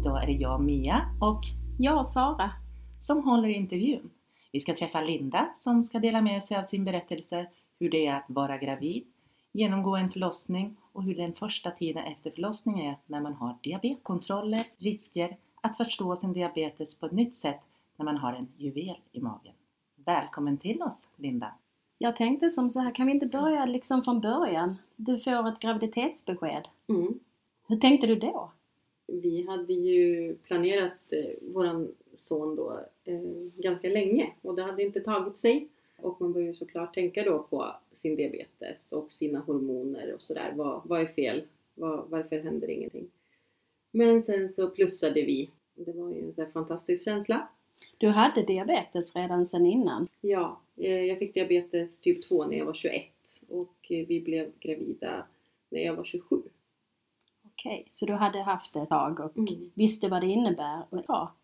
[0.00, 1.40] Idag är det jag Mia och
[1.78, 2.50] Jag Sara.
[3.00, 4.10] som håller intervjun.
[4.52, 7.46] Vi ska träffa Linda som ska dela med sig av sin berättelse
[7.80, 9.04] hur det är att vara gravid,
[9.52, 14.62] genomgå en förlossning och hur den första tiden efter förlossning är när man har diabeteskontroller,
[14.76, 17.60] risker, att förstå sin diabetes på ett nytt sätt
[17.96, 19.54] när man har en juvel i magen.
[20.04, 21.54] Välkommen till oss Linda!
[21.98, 24.76] Jag tänkte som så här, kan vi inte börja liksom från början?
[24.96, 26.68] Du får ett graviditetsbesked.
[26.88, 27.18] Mm.
[27.68, 28.50] Hur tänkte du då?
[29.12, 33.20] Vi hade ju planerat eh, våran son då eh,
[33.56, 35.68] ganska länge och det hade inte tagit sig.
[36.00, 40.52] Och man börjar ju såklart tänka då på sin diabetes och sina hormoner och sådär.
[40.56, 41.42] Vad, vad är fel?
[41.74, 43.10] Vad, varför händer ingenting?
[43.90, 45.50] Men sen så plussade vi.
[45.74, 47.48] Det var ju en här fantastisk känsla.
[47.98, 50.08] Du hade diabetes redan sedan innan.
[50.20, 53.04] Ja, eh, jag fick diabetes typ 2 när jag var 21
[53.48, 55.26] och eh, vi blev gravida
[55.68, 56.42] när jag var 27.
[57.58, 59.70] Okej, så du hade haft det ett tag och Mm.
[59.74, 60.82] visste vad det innebär?
[60.90, 61.34] Och, ja.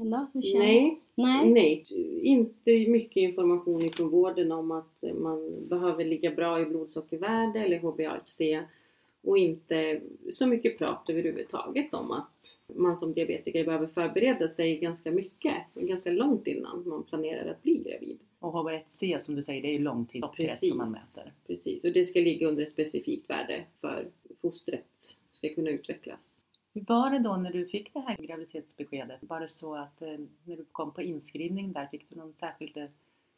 [0.00, 0.26] Eller?
[0.32, 1.50] Hur känner Nej, Nej.
[1.50, 1.84] Nej,
[2.22, 8.64] inte mycket information ifrån vården om att man behöver ligga bra i blodsockervärde eller HbA1c
[9.22, 15.10] och inte så mycket prat överhuvudtaget om att man som diabetiker behöver förbereda sig ganska
[15.10, 18.18] mycket, ganska långt innan man planerar att bli gravid.
[18.38, 19.78] Och HbA1c som du säger, det är ju
[20.36, 20.68] Precis.
[20.68, 21.32] som man mäter.
[21.46, 24.08] Precis, och det ska ligga under ett specifikt värde för
[24.42, 26.44] fostret ska kunna utvecklas.
[26.74, 29.18] Hur var det då när du fick det här graviditetsbeskedet?
[29.20, 32.76] Var det så att eh, när du kom på inskrivning där, fick du någon särskild
[32.76, 32.84] eh,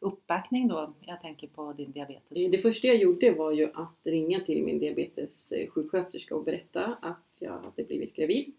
[0.00, 0.94] uppbackning då?
[1.00, 2.28] Jag tänker på din diabetes.
[2.28, 7.58] Det första jag gjorde var ju att ringa till min diabetessjuksköterska och berätta att jag
[7.58, 8.52] hade blivit gravid.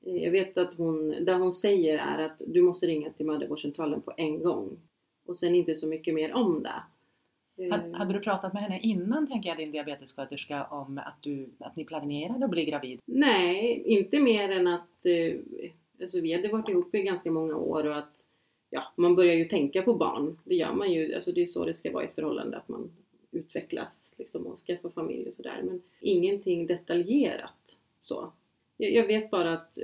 [0.00, 4.12] Jag vet att hon, det hon säger är att du måste ringa till mödravårdscentralen på
[4.16, 4.78] en gång.
[5.26, 6.82] Och sen inte så mycket mer om det.
[7.70, 11.76] Had- Hade du pratat med henne innan, tänker jag, din diabetessköterska, om att, du, att
[11.76, 13.00] ni planerade att bli gravid?
[13.04, 15.34] Nej, inte mer än att eh,
[16.00, 18.24] alltså vi hade varit ihop i ganska många år och att
[18.70, 20.38] ja, man börjar ju tänka på barn.
[20.44, 22.68] Det gör man ju, alltså det är så det ska vara i ett förhållande, att
[22.68, 22.90] man
[23.30, 25.60] utvecklas liksom och skaffar familj och sådär.
[25.64, 28.32] Men ingenting detaljerat så.
[28.76, 29.78] Jag, jag vet bara att,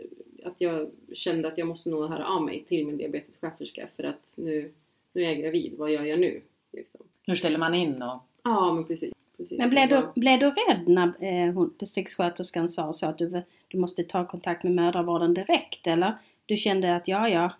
[0.44, 4.32] att jag kände att jag måste nog höra av mig till min diabetessköterska för att
[4.36, 4.70] nu,
[5.12, 6.40] nu är jag gravid, vad gör jag nu?
[6.72, 7.00] Liksom.
[7.26, 9.12] Hur ställer man in och Ja, men precis.
[9.36, 9.58] precis.
[9.58, 13.78] Men blev du, blev du rädd när eh, hon, distriktssköterskan sa så att du, du
[13.78, 16.14] måste ta kontakt med mödravården direkt eller?
[16.46, 17.52] Du kände att ja, ja.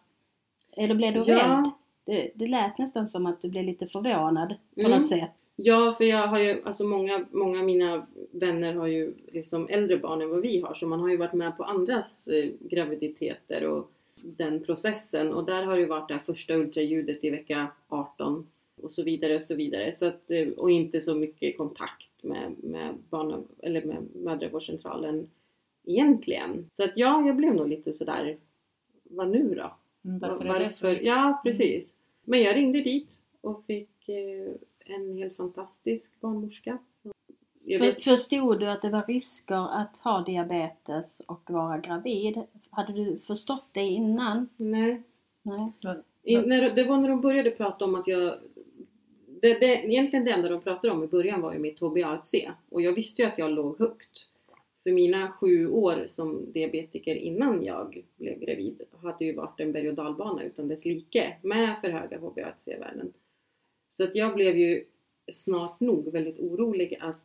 [0.77, 1.37] Eller blev du rädd?
[1.39, 1.71] Ja,
[2.05, 4.91] Det, det lät nästan som att du blev lite förvånad på Mm.
[4.93, 5.31] något sätt.
[5.57, 9.97] Ja, för jag har ju, alltså många, många av mina vänner har ju liksom äldre
[9.97, 13.67] barn än vad vi har, så man har ju varit med på andras eh, graviditeter
[13.67, 13.91] och
[14.23, 15.35] den processen.
[15.35, 18.47] Och där har det ju varit det här första ultraljudet i vecka 18
[18.83, 19.93] och så vidare och så vidare.
[19.93, 25.31] Så att, eh, och inte så mycket kontakt med, med, barn, eller med mödravårdscentralen
[25.85, 26.67] egentligen.
[26.71, 28.37] Så att ja, jag blev nog lite sådär,
[29.03, 29.75] vad nu då?
[30.05, 31.01] Mm, varför Varför?
[31.03, 31.93] Ja, precis.
[32.25, 33.09] Men jag ringde dit
[33.41, 34.55] och fick eh,
[34.87, 36.79] en helt fantastisk barnmorska.
[37.79, 42.43] För, förstod du att det var risker att ha diabetes och vara gravid?
[42.71, 44.49] Hade du förstått det innan?
[44.57, 45.03] nej.
[45.83, 46.03] Nej.
[46.23, 48.35] I, när, det var när de började prata om att jag...
[49.45, 52.51] Det, det, egentligen det enda de pratade om i början var ju mitt HbA1c.
[52.69, 54.29] Och jag visste ju att jag låg högt.
[54.83, 59.89] För mina sju år som diabetiker innan jag blev gravid hade ju varit en berg
[59.89, 63.13] och dalbana utan dess like med för höga HbA1c-värden.
[63.91, 64.85] Så att jag blev ju
[65.33, 67.23] snart nog väldigt orolig att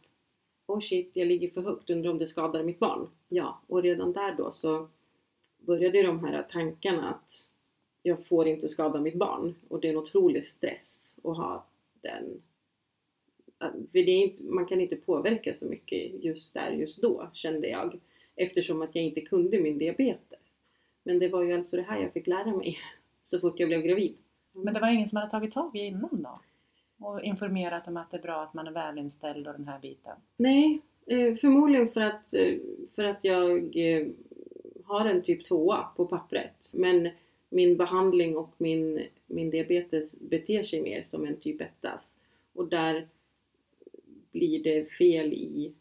[0.65, 3.07] oh shit, jag ligger för högt, undrar om det skadar mitt barn.
[3.29, 4.87] Ja, och redan där då så
[5.57, 7.47] började ju de här tankarna att
[8.03, 11.65] jag får inte skada mitt barn och det är en otrolig stress att ha
[12.01, 12.41] den.
[13.59, 17.67] För det är inte, man kan inte påverka så mycket just där, just då kände
[17.67, 17.99] jag.
[18.35, 20.39] Eftersom att jag inte kunde min diabetes.
[21.03, 22.77] Men det var ju alltså det här jag fick lära mig
[23.23, 24.17] så fort jag blev gravid.
[24.51, 26.39] Men det var ingen som hade tagit tag i innan då?
[27.05, 30.15] Och informerat om att det är bra att man är välinställd och den här biten?
[30.37, 32.55] Nej, eh, förmodligen för att, eh,
[32.95, 34.07] för att jag eh,
[34.85, 36.69] har en typ 2 på pappret.
[36.73, 37.09] Men
[37.49, 41.69] min behandling och min, min diabetes beter sig mer som en typ 1
[42.53, 43.07] Och där
[44.31, 45.73] blir det fel i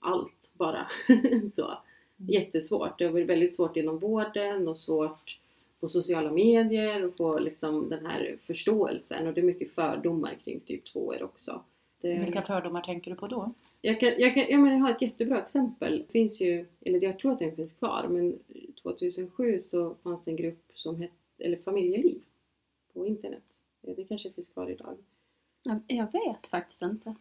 [0.00, 0.86] allt bara.
[1.54, 1.78] Så.
[2.16, 2.98] Jättesvårt.
[2.98, 5.38] Det har varit väldigt svårt inom vården och svårt
[5.80, 9.26] på sociala medier och få liksom den här förståelsen.
[9.26, 11.62] Och det är mycket fördomar kring typ 2 också.
[12.00, 12.18] Det...
[12.18, 13.52] Vilka fördomar tänker du på då?
[13.86, 15.98] Jag, kan, jag, kan, jag, menar, jag har ett jättebra exempel.
[16.06, 18.38] Det finns ju, eller jag tror att den finns kvar, men
[18.82, 22.20] 2007 så fanns det en grupp som hette, eller Familjeliv
[22.94, 23.42] på internet.
[23.96, 24.96] Det kanske finns kvar idag.
[25.64, 27.14] Jag, jag vet faktiskt inte.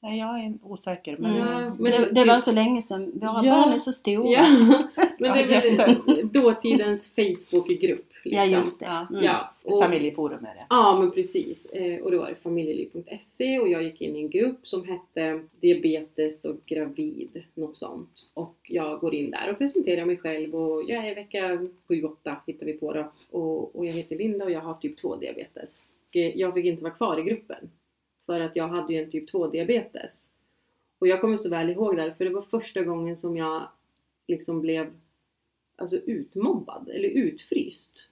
[0.00, 1.16] Nej, jag är osäker.
[1.16, 1.30] Men...
[1.30, 1.48] Mm.
[1.48, 3.12] Ja, Men men det, det var så länge sedan.
[3.14, 3.54] Våra Ja.
[3.54, 4.28] barn är så stora.
[4.30, 4.48] Ja,
[5.18, 8.13] men det är väl dåtidens Facebookgrupp.
[8.24, 8.50] Liksom.
[8.50, 8.86] Ja, just det.
[8.86, 9.06] Ja.
[9.10, 9.24] Mm.
[9.24, 10.66] Ja, och, Familjeforum är det.
[10.70, 11.66] ja, men precis.
[11.66, 15.44] Eh, Och det var det familjeliv.se och jag gick in i en grupp som hette
[15.60, 18.30] Diabetes och gravid, något sånt.
[18.34, 22.66] Och jag går in där och presenterar mig själv och jag är vecka 7-8 hittar
[22.66, 23.12] vi på då.
[23.30, 25.82] Och, och jag heter Linda och jag har typ 2 diabetes.
[26.08, 27.70] Och eh, jag fick inte vara kvar i gruppen.
[28.26, 30.30] För att jag hade ju en typ 2 diabetes.
[30.98, 33.68] Och jag kommer så väl ihåg det här, för det var första gången som jag
[34.28, 34.86] liksom blev
[35.76, 38.08] alltså utmobbad eller utfryst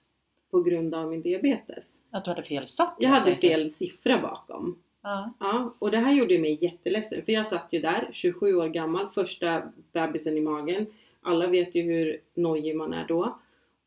[0.53, 2.01] på grund av min diabetes.
[2.11, 2.95] Att du hade fel sak.
[2.99, 4.79] Jag hade fel siffra bakom.
[5.01, 5.33] Ja.
[5.39, 9.09] Ja, och det här gjorde mig jätteledsen för jag satt ju där, 27 år gammal,
[9.09, 10.85] första bebisen i magen.
[11.21, 13.39] Alla vet ju hur nojig man är då.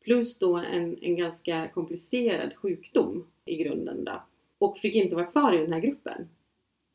[0.03, 4.23] Plus då en, en ganska komplicerad sjukdom i grunden då.
[4.57, 6.29] Och fick inte vara kvar i den här gruppen.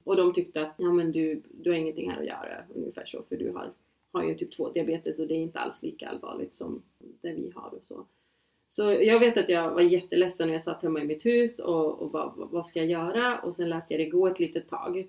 [0.04, 3.22] Och de tyckte att ja, men du, du har ingenting här att göra, ungefär så,
[3.28, 3.72] för du har,
[4.12, 7.52] har ju typ 2 diabetes och det är inte alls lika allvarligt som det vi
[7.54, 8.06] har och så.
[8.72, 12.02] Så jag vet att jag var jätteledsen när jag satt hemma i mitt hus och,
[12.02, 13.38] och bara, vad- ska jag göra?
[13.38, 15.08] Och sen lät jag det gå ett litet tag.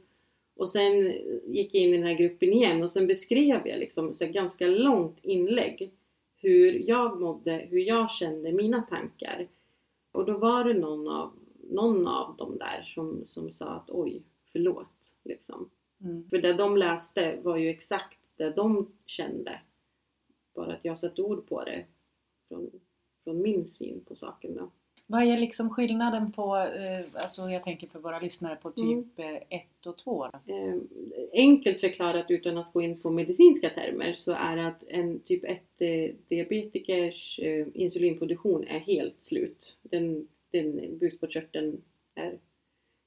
[0.55, 1.13] Och sen
[1.53, 4.67] gick jag in i den här gruppen igen och sen beskrev jag liksom så ganska
[4.67, 5.91] långt inlägg
[6.35, 9.47] hur jag mådde, hur jag kände, mina tankar.
[10.11, 11.31] Och då var det någon av,
[11.71, 14.21] någon av dem där som, som sa att oj,
[14.51, 15.15] förlåt.
[15.23, 15.69] Liksom.
[16.01, 16.29] Mm.
[16.29, 19.61] För det de läste var ju exakt det de kände.
[20.55, 21.85] Bara att jag satte ord på det
[22.47, 22.71] från,
[23.23, 24.71] från min syn på saken då.
[25.07, 29.03] Vad är liksom skillnaden på, eh, alltså jag tänker för våra lyssnare på Mm.
[29.03, 30.53] typ 1 och 2 då?
[30.53, 30.75] Eh,
[31.33, 35.81] enkelt förklarat utan att gå in på medicinska termer så är att en typ 1
[35.81, 39.77] eh, diabetikers eh, insulinproduktion är helt slut.
[39.81, 41.81] Den, den bukspottkörteln
[42.15, 42.39] är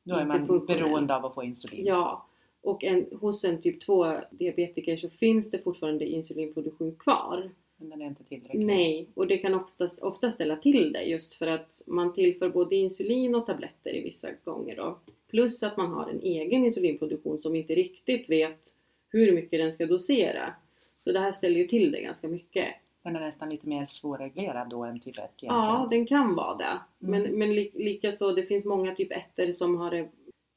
[0.04, 0.82] Då är man funktionell.
[0.82, 1.86] beroende av att få insulin.
[1.86, 2.26] Ja,
[2.62, 7.50] och en, hos en typ 2 diabetiker så finns det fortfarande insulinproduktion kvar.
[7.76, 8.66] Men den är inte tillräcklig.
[8.66, 12.76] Nej, och det kan oftast, ofta ställa till det just för att man tillför både
[12.76, 14.98] insulin och tabletter i vissa gånger då.
[15.30, 18.60] Plus att man har en egen insulinproduktion som inte riktigt vet
[19.08, 20.54] hur mycket den ska dosera.
[20.98, 22.66] Så det här ställer ju till det ganska mycket.
[23.02, 25.54] Den är nästan lite mer svårreglerad då än typ 1 egentligen.
[25.54, 26.80] Ja, den kan vara det.
[26.98, 27.38] Men, Mm.
[27.38, 30.08] men li, likaså, det finns många typ 1 som har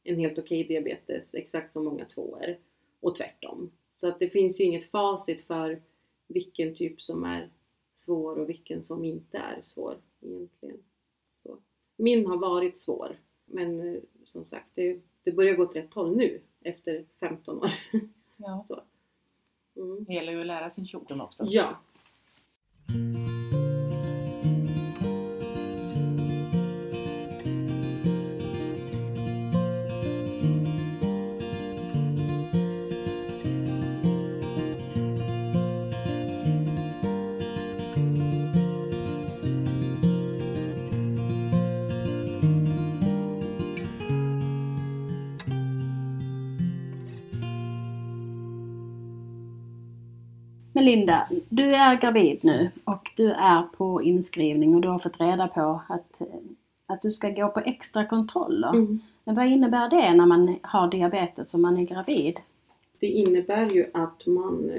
[0.04, 2.38] en helt okej diabetes, exakt som många 2
[3.02, 3.72] Och tvärtom.
[3.96, 5.82] Så att det finns ju inget facit för
[6.30, 7.50] vilken typ som är
[7.92, 10.78] svår och vilken som inte är svår egentligen.
[11.32, 11.58] Så.
[11.98, 13.20] Min har varit svår.
[13.46, 17.72] Men eh, som sagt, det, det börjar gå åt rätt håll nu efter 15 år.
[18.42, 18.66] Ja.
[18.68, 18.82] Så.
[19.82, 20.04] Mm.
[20.04, 21.44] Det gäller ju att lära sin sjukdom också.
[21.48, 21.80] Ja.
[50.80, 55.20] Men Linda, du är gravid nu och du är på inskrivning och du har fått
[55.20, 56.22] reda på att,
[56.88, 58.70] att du ska gå på extra kontroller.
[58.70, 59.00] Mm.
[59.24, 62.40] Men vad innebär det när man har diabetes och man är gravid?
[63.00, 64.72] Det innebär ju att man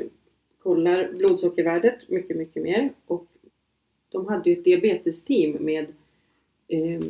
[0.62, 2.90] kollar blodsockervärdet mycket, mycket mer.
[3.06, 3.26] Och
[4.08, 5.86] de hade ju ett diabetesteam med
[6.68, 7.02] eh,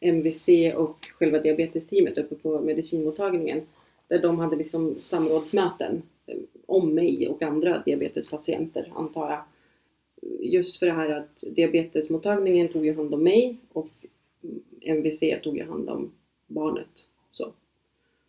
[0.00, 3.60] MVC och själva diabetesteamet uppe på medicinmottagningen.
[4.08, 6.36] Där de hade liksom samrådsmöten eh,
[6.72, 9.42] om mig och andra diabetespatienter, antar jag.
[10.40, 13.88] Just för det här att diabetesmottagningen tog ju hand om mig och
[14.80, 16.12] MVC tog ju hand om
[16.46, 17.06] barnet.
[17.32, 17.52] Så.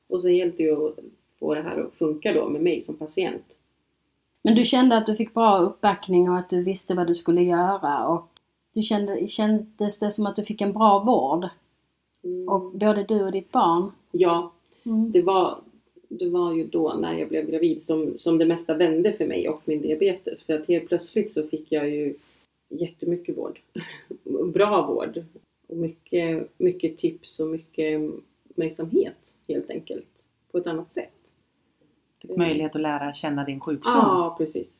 [0.07, 0.99] Och sen det ju att
[1.39, 3.43] få det här att funka då med mig som patient.
[4.41, 7.41] Men du kände att du fick bra uppbackning och att du visste vad du skulle
[7.43, 8.27] göra och
[8.73, 11.49] du kände, kändes det som att du fick en bra vård?
[12.23, 12.49] Mm.
[12.49, 13.91] Och både du och ditt barn?
[14.11, 14.51] Ja,
[14.85, 15.11] Mm.
[15.11, 15.59] det var,
[16.17, 19.49] det var ju då när jag blev gravid som, som det mesta vände för mig
[19.49, 20.43] och min diabetes.
[20.43, 22.15] För att helt plötsligt så fick jag ju
[22.69, 23.59] jättemycket vård.
[24.53, 25.25] Bra vård.
[25.67, 28.01] Och mycket, mycket tips och mycket
[28.49, 30.25] uppmärksamhet helt enkelt.
[30.51, 31.09] På ett annat sätt.
[32.21, 33.93] Fick möjlighet att lära känna din sjukdom.
[33.93, 34.71] Ja, precis.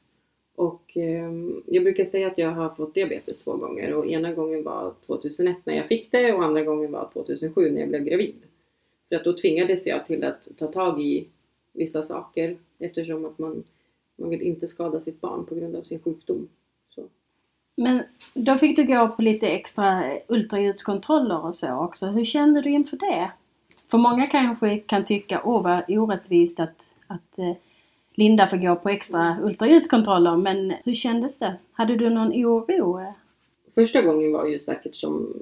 [0.56, 4.63] Och ehm, jag brukar säga att jag har fått diabetes två gånger och ena gången
[4.63, 8.36] var 2001 när jag fick det och andra gången var 2007 när jag blev gravid.
[9.10, 11.27] För att då tvingades jag till att ta tag i
[11.74, 13.63] vissa saker eftersom att man,
[14.15, 16.48] man vill inte skada sitt barn på grund av sin sjukdom.
[16.89, 17.03] Så.
[17.75, 22.05] Men då fick du gå på lite extra ultraljudskontroller och så också.
[22.05, 23.31] Hur kände du inför det?
[23.91, 27.53] För många kanske kan tycka, åh vad orättvist att, att eh,
[28.15, 30.38] Linda får gå på extra ultraljudskontroller.
[30.38, 31.55] Men hur kändes det?
[31.72, 33.13] Hade du någon oro?
[33.75, 35.33] Första gången var ju säkert som,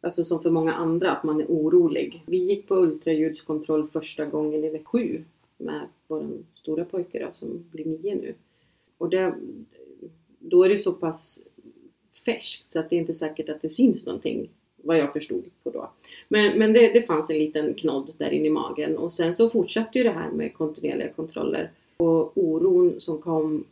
[0.00, 2.22] alltså som för många andra, att man är orolig.
[2.26, 5.24] Vi gick på ultraljudskontroll första gången i vecka sju
[5.58, 8.34] med vår stora pojke då, som blir nio nu.
[8.98, 9.34] Och det,
[10.38, 11.40] då är det så pass
[12.24, 15.70] färskt så att det är inte säkert att det syns någonting vad jag förstod på
[15.70, 15.90] då.
[16.28, 19.50] Men, men det, det fanns en liten knodd där inne i magen och sen så
[19.50, 21.70] fortsatte ju det här med kontinuerliga kontroller.
[21.96, 23.64] Och oron som kom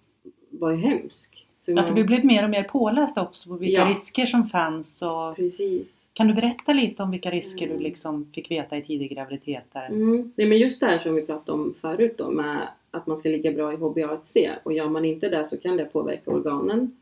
[0.51, 1.47] var ju hemsk.
[1.65, 3.89] För ja, för du blev mer och mer påläst också på vilka Ja.
[3.91, 5.03] risker som fanns.
[5.03, 5.37] Och...
[5.37, 5.87] Precis.
[6.19, 7.79] Kan du berätta lite om vilka risker Mm.
[7.79, 9.65] du liksom fick veta i tidig graviditet?
[9.73, 9.87] Där?
[9.87, 10.33] Mm.
[10.37, 13.29] Nej men just det här som vi pratade om förut då med att man ska
[13.29, 16.97] ligga bra i HbA1c och gör man inte det så kan det påverka organen.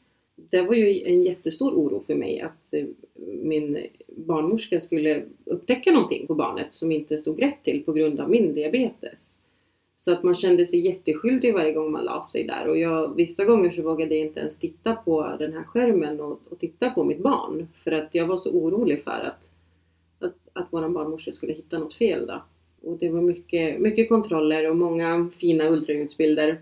[0.50, 2.84] Det var ju en jättestor oro för mig att eh,
[3.42, 3.78] min
[4.16, 8.54] barnmorska skulle upptäcka någonting på barnet som inte stod rätt till på grund av min
[8.54, 9.35] diabetes.
[9.98, 13.44] Så att man kände sig jätteskyldig varje gång man la sig där och jag, vissa
[13.44, 17.04] gånger så vågade jag inte ens titta på den här skärmen och, och titta på
[17.04, 19.50] mitt barn för att jag var så orolig för att,
[20.18, 22.42] att, att vår barnmorska skulle hitta något fel då.
[22.82, 26.60] Och det var mycket, mycket kontroller och många fina ultraljudsbilder.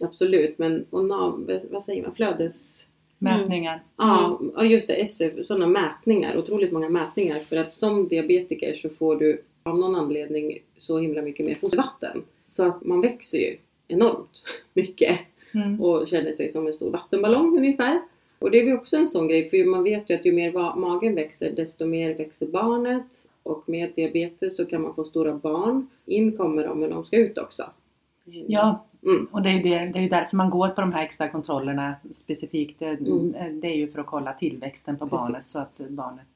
[0.00, 2.88] Absolut, men och nav, vad säger man, flödes...
[3.18, 3.82] Mätningar?
[3.96, 7.40] Ja, ja just det, SF, sådana mätningar, otroligt många mätningar.
[7.40, 12.22] För att som diabetiker så får du av någon anledning så himla mycket mer fostervatten.
[12.54, 13.56] Så att man växer ju
[13.88, 14.42] enormt
[14.74, 15.18] mycket
[15.54, 15.80] Mm.
[15.80, 18.00] och känner sig som en stor vattenballong ungefär.
[18.38, 20.52] Och det är ju också en sån grej, för man vet ju att ju mer
[20.76, 23.06] magen växer desto mer växer barnet.
[23.42, 25.88] Och med diabetes så kan man få stora barn.
[26.06, 27.62] In kommer de men de ska ut också.
[28.46, 29.26] Ja, Mm.
[29.30, 31.28] och det är ju, det, det är ju därför man går på de här extra
[31.28, 32.78] kontrollerna specifikt.
[32.78, 33.60] Det, Mm.
[33.60, 35.26] det är ju för att kolla tillväxten på Precis.
[35.28, 36.26] barnet så att barnet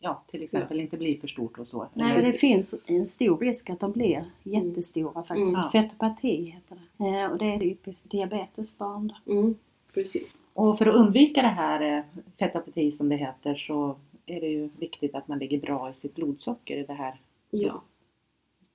[0.00, 1.88] ja, till exempel inte blir för stort och så.
[1.94, 5.58] Nej, men det finns en stor risk att de blir jättestora faktiskt.
[5.58, 5.70] Mm.
[5.70, 7.04] Fetopati heter det.
[7.04, 9.12] Eh, och det är typiskt diabetesbarn.
[9.26, 9.54] Mm.
[9.94, 10.34] Precis.
[10.54, 12.04] Och för att undvika det här eh,
[12.38, 16.14] fetopati som det heter så är det ju viktigt att man ligger bra i sitt
[16.14, 17.20] blodsocker i det här.
[17.50, 17.82] Ja.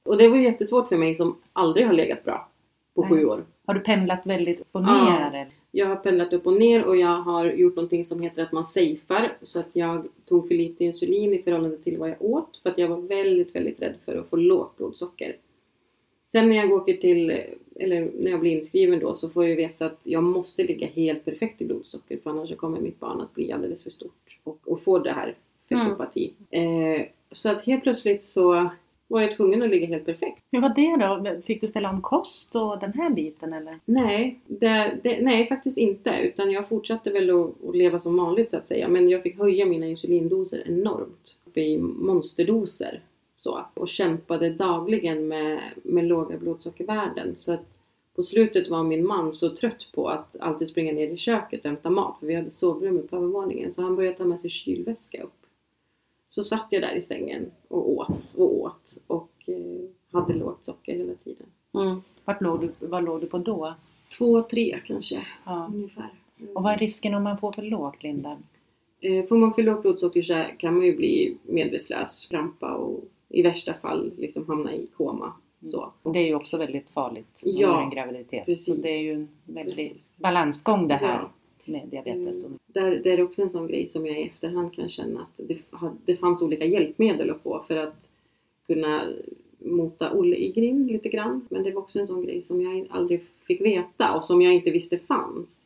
[0.03, 2.47] Och det var jättesvårt för mig som aldrig har legat bra
[2.95, 3.09] på Nej.
[3.09, 3.45] sju år.
[3.65, 5.45] Har du pendlat väldigt upp och Ja.
[5.77, 8.65] Jag har pendlat upp och ner och jag har gjort någonting som heter att man
[8.65, 9.37] safear.
[9.43, 12.59] Så att jag tog för lite insulin i förhållande till vad jag åt.
[12.63, 15.35] För att jag var väldigt, väldigt rädd för att få lågt blodsocker.
[16.31, 17.29] Sen när jag åker till,
[17.75, 21.25] eller när jag blir inskriven då, så får jag veta att jag måste ligga helt
[21.25, 22.19] perfekt i blodsocker.
[22.23, 25.35] För annars kommer mitt barn att bli alldeles för stort och, och få det här
[25.69, 26.33] fetopati.
[26.49, 28.69] Eh, så att helt plötsligt så
[29.07, 30.43] var jag tvungen att ligga helt perfekt.
[30.51, 31.41] Hur var det då?
[31.41, 33.79] Fick du ställa om kost och den här biten eller?
[33.85, 36.09] Nej, det, det, nej faktiskt inte.
[36.09, 38.87] Utan jag fortsatte väl att, att leva som vanligt så att säga.
[38.87, 41.37] Men jag fick höja mina insulindoser enormt.
[41.53, 43.01] I monsterdoser.
[43.35, 47.35] Så, och kämpade dagligen med, med låga blodsockervärden.
[47.35, 47.65] Så att
[48.15, 51.65] på slutet var min man så trött på att alltid springa ner i köket och
[51.65, 52.19] hämta mat.
[52.19, 53.71] För vi hade sovrummet på övervåningen.
[53.71, 55.46] Så han började ta med sig kylväska upp.
[56.29, 58.97] Så satt jag där i sängen och åt och åt.
[59.07, 61.47] Och eh, hade lågt socker hela tiden.
[61.73, 62.01] Mm.
[62.25, 63.73] Vart låg du, vad låg du på då?
[64.17, 65.21] Två, tre kanske.
[65.45, 65.69] Ja.
[65.73, 66.09] Ungefär.
[66.55, 68.37] Och vad är risken om man får för lågt Linda?
[69.01, 73.41] Eh, Får man för lågt blodsocker så kan man ju bli medvetslös, krampa och i
[73.41, 75.33] värsta fall liksom hamna i koma.
[75.61, 75.93] Så.
[76.01, 78.39] Och det är ju också väldigt farligt Ja, under en graviditet.
[78.39, 78.81] Så precis.
[78.81, 80.11] det är ju en väldig Precis.
[80.15, 81.31] balansgång det här Ja.
[81.67, 82.43] Med diabetes.
[82.45, 82.59] Mm.
[82.67, 85.57] Där, där är också en sån grej som jag i efterhand kan känna att det,
[86.05, 88.07] det fanns olika hjälpmedel att få för att
[88.67, 89.03] kunna
[89.59, 91.47] mota Olle i grind lite grann.
[91.49, 94.53] Men det var också en sån grej som jag aldrig fick veta och som jag
[94.53, 95.63] inte visste fanns.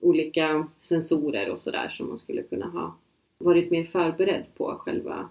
[0.00, 2.94] Olika sensorer och sådär som man skulle kunna ha
[3.38, 5.28] varit mer förberedd på själva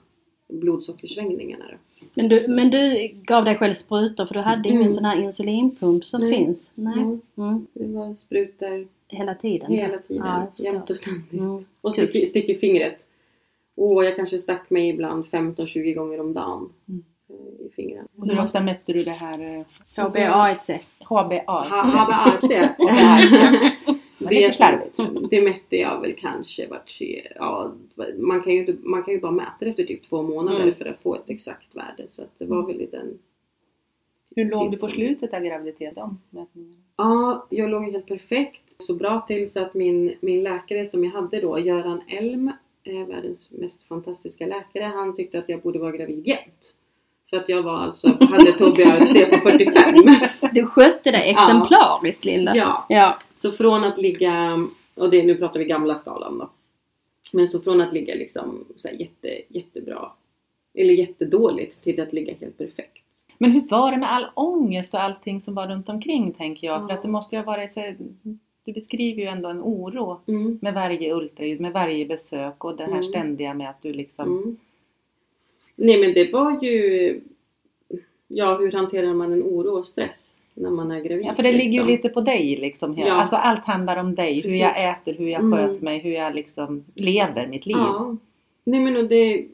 [0.48, 1.66] blodsockersvängningarna.
[1.72, 2.06] Då.
[2.14, 4.94] Men, du, men du gav dig själv sprutor för du hade ingen Mm.
[4.94, 6.30] sån här insulinpump som Nej.
[6.30, 6.72] finns?
[6.76, 6.94] Nej.
[7.00, 7.20] Mm.
[7.38, 7.68] Mm.
[7.74, 9.72] Det var sprutor Hela tiden?
[9.72, 11.34] hela tiden, Ja, jämt och ständigt.
[11.34, 11.66] Mm.
[11.82, 12.10] Och Tufft.
[12.10, 12.98] stick, stick i fingret.
[13.76, 17.04] Och jag kanske stack mig ibland 15-20 gånger om dagen Mm.
[17.30, 18.08] eh, i fingrarna.
[18.18, 20.80] Och hur ofta mätte du det här HbA1c.
[21.00, 21.44] HbA?
[21.48, 22.70] Ha- HbA1c.
[24.20, 25.00] Men lite slarvigt.
[25.30, 27.72] det mätte jag väl kanske vart tre, ja,
[28.18, 30.74] man kan ju inte, man kan ju bara mäta det efter typ två månader Mm.
[30.74, 32.08] för att få ett exakt värde.
[32.08, 33.20] Så att det var väl i den
[34.36, 36.18] Hur låg du på slutet av graviditeten?
[36.98, 38.62] Ja, jag låg helt perfekt.
[38.80, 42.52] Så bra till så att min, min läkare som jag hade då, Göran Elm,
[42.84, 44.84] är världens mest fantastiska läkare.
[44.84, 46.74] Han tyckte att jag borde vara gravid jämt.
[47.30, 49.96] För att jag var alltså, hade HbA1c på 45.
[50.54, 52.56] Du skötte dig exemplariskt Linda.
[52.56, 53.18] Ja, Ja.
[53.36, 56.50] så från att ligga, och det, nu pratar vi gamla skalan då.
[57.34, 60.12] Men så från att ligga liksom så här jätte, jättebra
[60.74, 62.98] Eller jättedåligt till att ligga helt perfekt.
[63.38, 66.82] Men hur var det med all ångest och allting som var runt omkring tänker jag?
[66.82, 66.96] För Ja.
[66.96, 67.96] att det måste ju ha varit, för
[68.66, 70.60] du beskriver ju ändå en oro Mm.
[70.62, 73.04] med varje ultraljud, med varje besök och det här Mm.
[73.04, 74.38] ständiga med att du liksom...
[74.38, 74.58] Mm.
[75.76, 77.22] Nej men det var ju...
[78.28, 81.26] Ja, hur hanterar man en oro och stress när man är gravid?
[81.26, 81.88] Ja, för det ligger ju liksom?
[81.88, 82.94] lite på dig liksom.
[82.98, 83.12] Ja.
[83.14, 84.34] Alltså allt handlar om dig.
[84.36, 84.60] Hur Precis.
[84.62, 85.58] jag äter, hur jag Mm.
[85.58, 87.76] sköter mig, hur jag liksom lever mitt liv.
[87.78, 88.18] Ja.
[88.64, 89.46] Nej men och det...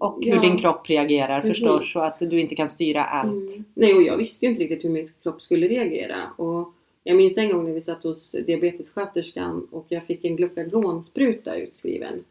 [0.00, 0.34] Och Ja.
[0.34, 1.58] hur din kropp reagerar Precis.
[1.58, 1.92] förstås.
[1.92, 3.50] Så att du inte kan styra allt.
[3.50, 3.64] Mm.
[3.74, 6.16] Nej och jag visste ju inte riktigt hur min kropp skulle reagera.
[6.36, 6.72] Och
[7.04, 12.24] jag minns en gång när vi satt hos diabetessköterskan och jag fick en glukagonspruta utskriven.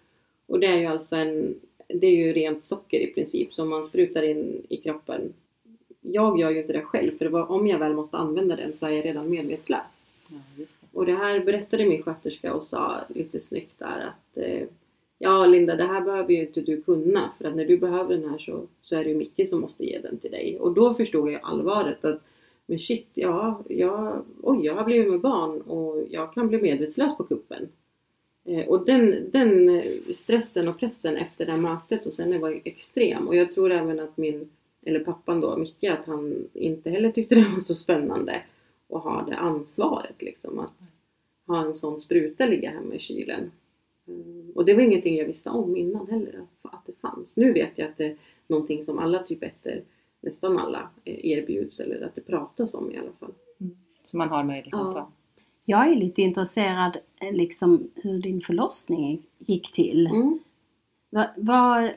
[0.46, 1.56] Och det är ju alltså en,
[1.88, 5.34] det är ju rent socker i princip som man sprutar in i kroppen.
[6.02, 8.86] Jag gör ju inte det själv för var, om jag väl måste använda den så
[8.88, 10.12] är jag redan medvetslös.
[10.30, 10.78] Ja, det.
[10.94, 14.68] Och det här berättade min sköterska och sa lite snyggt där att eh,
[15.20, 18.30] Ja Linda, det här behöver ju inte du kunna för att när du behöver den
[18.30, 20.58] här så, så är det ju Micke som måste ge den till dig.
[20.60, 22.22] Och då förstod jag allvaret att
[22.68, 27.18] men shit, ja, jag, oj, jag har blivit med barn och jag kan bli medvetslös
[27.18, 27.70] på kuppen.
[28.46, 29.84] Eh, och den, den
[30.14, 33.28] stressen och pressen efter det här mötet och sen var extrem.
[33.28, 34.50] Och jag tror även att min,
[34.86, 38.42] eller pappan då, Micke, att han inte heller tyckte det var så spännande
[38.90, 40.60] att ha det ansvaret liksom.
[40.60, 40.74] Att
[41.48, 43.52] ha en sån spruta ligga hemma i kylen.
[44.08, 47.38] Mm, Och det var ingenting jag visste om innan heller, att, att det fanns.
[47.38, 49.54] Nu vet jag att det är någonting som alla typ 1
[50.22, 53.32] nästan alla erbjuds eller att det pratas om i alla fall.
[54.04, 54.88] Så man har möjlighet Ja.
[54.90, 55.08] att ta.
[55.66, 60.08] Jag är lite intresserad eh, liksom hur din förlossning gick till.
[60.08, 60.40] Mm.
[61.10, 61.92] Va, vad-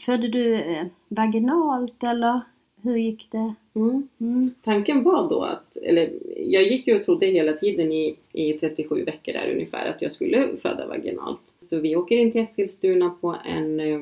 [0.00, 2.40] födde du eh, vaginalt eller
[2.82, 3.54] hur gick det?
[3.74, 4.08] Mm.
[4.18, 4.50] Mm.
[4.62, 9.04] Tanken var då att, eller jag gick ju och trodde hela tiden i, i 37
[9.04, 11.54] veckor där ungefär att jag skulle föda vaginalt.
[11.60, 14.00] Så vi åker in till Eskilstuna på en eh,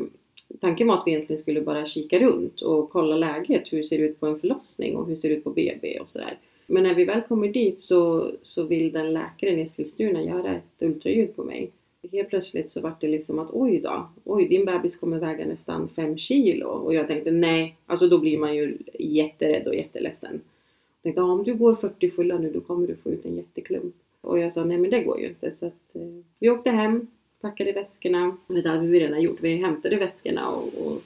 [0.60, 3.72] Tanken var att vi egentligen skulle bara kika runt och kolla läget.
[3.72, 6.08] Hur ser det ut på en förlossning och hur ser det ut på BB och
[6.08, 6.38] sådär.
[6.66, 10.82] Men när vi väl kommer dit så, så vill den läkaren i Eskilstuna göra ett
[10.82, 11.70] ultraljud på mig.
[12.12, 15.88] Helt plötsligt så var det liksom att oj då, oj din bebis kommer väga nästan
[15.88, 16.66] 5 kilo.
[16.66, 20.32] Och jag tänkte nej, alltså då blir man ju jätterädd och jätteledsen.
[20.32, 23.36] Jag tänkte ja, om du går 40 fulla nu då kommer du få ut en
[23.36, 23.94] jätteklump.
[24.20, 25.52] Och jag sa nej men det går ju inte.
[25.52, 26.02] Så att, eh,
[26.38, 27.06] vi åkte hem,
[27.44, 28.36] packade väskorna.
[28.50, 29.40] Eller det hade vi redan gjort.
[29.40, 31.02] Vi hämtade väskorna och, och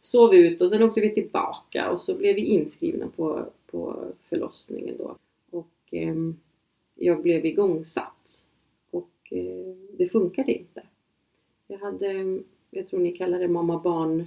[0.00, 4.94] sov ut och sen åkte vi tillbaka och så blev vi inskrivna på, på förlossningen
[4.98, 5.16] då.
[5.50, 6.36] Och ehm,
[6.94, 8.44] jag blev igångsatt.
[8.90, 10.82] Och eh, det funkade inte.
[11.68, 12.38] Jag hade,
[12.70, 14.26] jag tror ni kallar det mamma barn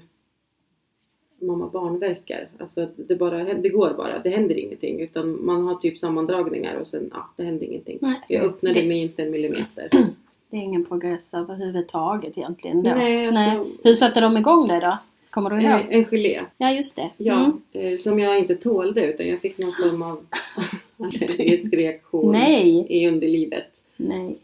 [1.39, 2.47] mamma barnverkar.
[2.59, 4.99] Alltså att det bara det går bara, det händer ingenting.
[5.01, 7.97] Utan man har typ sammandragningar och sen, ja, det händer ingenting.
[8.01, 8.21] Nej.
[8.29, 9.89] Jag öppnade Det- mig inte en millimeter.
[10.53, 12.89] Det är ingen progress överhuvudtaget egentligen då.
[12.89, 14.97] Nej, alltså- Hur satte de igång det då?
[15.29, 15.79] Kommer du ihåg?
[15.89, 16.41] En gelé.
[16.57, 17.09] Ja, just det.
[17.17, 17.33] Ja,
[17.73, 17.93] Mm.
[17.93, 20.17] eh, som jag inte tålde utan jag fick någon form av
[20.99, 22.85] allergisk reaktion Nej.
[22.89, 23.67] i underlivet.
[23.97, 24.35] Nej.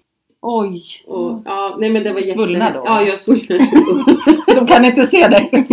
[0.41, 0.81] Oj.
[1.07, 2.77] Och, ja, nej men det var Svullna jätte...
[2.77, 2.83] då?
[2.85, 3.71] Ja, jag svullnade.
[4.55, 5.49] De kan inte se dig.
[5.51, 5.67] nej,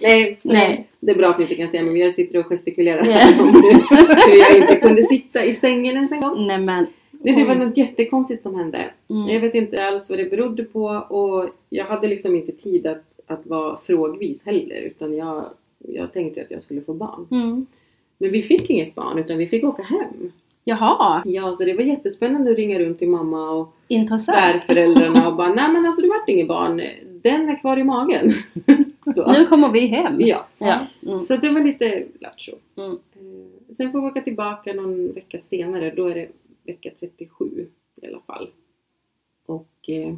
[0.00, 0.38] Nej.
[0.42, 3.06] nej, det är bra att ni inte kan se men jag sitter och gestikulerar om
[3.06, 6.46] hur, hur jag inte kunde sitta i sängen ens en gång.
[6.46, 6.86] Nej men.
[7.22, 8.90] Nej, det var något jättekonstigt som hände.
[9.06, 9.40] Jag Mm.
[9.40, 13.46] vet inte alls vad det berodde på och jag hade liksom inte tid att, att
[13.46, 15.44] vara frågvis heller utan jag,
[15.78, 17.26] jag tänkte att jag skulle få barn.
[17.30, 17.66] Mm.
[18.18, 20.32] Men vi fick inget barn utan vi fick åka hem.
[20.64, 24.38] Jaha, Ja, så det var jättespännande att ringa runt till mamma och intressant.
[24.38, 26.80] svärföräldrarna och bara nej men alltså det vart inget barn.
[27.22, 28.32] Den är kvar i magen.
[29.38, 30.16] Nu kommer vi hem.
[30.20, 30.46] Ja.
[30.58, 30.78] Ja.
[31.06, 31.24] Mm.
[31.24, 32.52] Så det var lite lattjo.
[32.78, 32.90] Mm.
[32.90, 35.90] Eh, Sen får vi åka tillbaka någon vecka senare.
[35.96, 36.28] Då är det
[36.68, 37.66] vecka 37
[38.02, 38.50] i alla fall.
[39.46, 40.14] Och eh,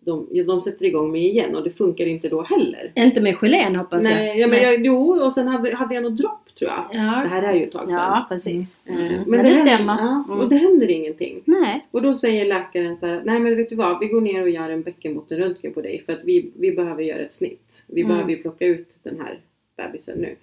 [0.00, 2.92] de, ja, de sätter igång mig igen och det funkar inte då heller.
[2.94, 4.14] Inte med gelén hoppas jag.
[4.14, 6.84] Nej, ja, men jag, jo, och sen hade, hade jag något dropp tror jag.
[6.90, 7.96] Det Ja, här är ju ett tag sedan.
[7.98, 8.76] ja precis.
[8.84, 9.06] Eh, Mm.
[9.08, 9.96] Men, Men, det, händer- stämmer.
[9.98, 10.40] Ja, Mm.
[10.40, 11.42] och det händer ingenting.
[11.44, 11.86] Nej.
[11.90, 14.50] Och då säger läkaren så här, nej men vet du vad, vi går ner och
[14.50, 17.84] gör en bäckenbottenröntgen på dig för att vi, vi behöver göra ett snitt.
[17.86, 18.12] Vi Mm.
[18.12, 19.40] behöver ju plocka ut den här
[19.76, 20.36] bebisen nu.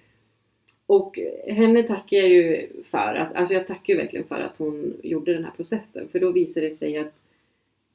[0.92, 4.96] Och henne tackar jag ju för, att, alltså jag tackar ju verkligen för att hon
[5.02, 6.08] gjorde den här processen.
[6.12, 7.12] För då visade det sig att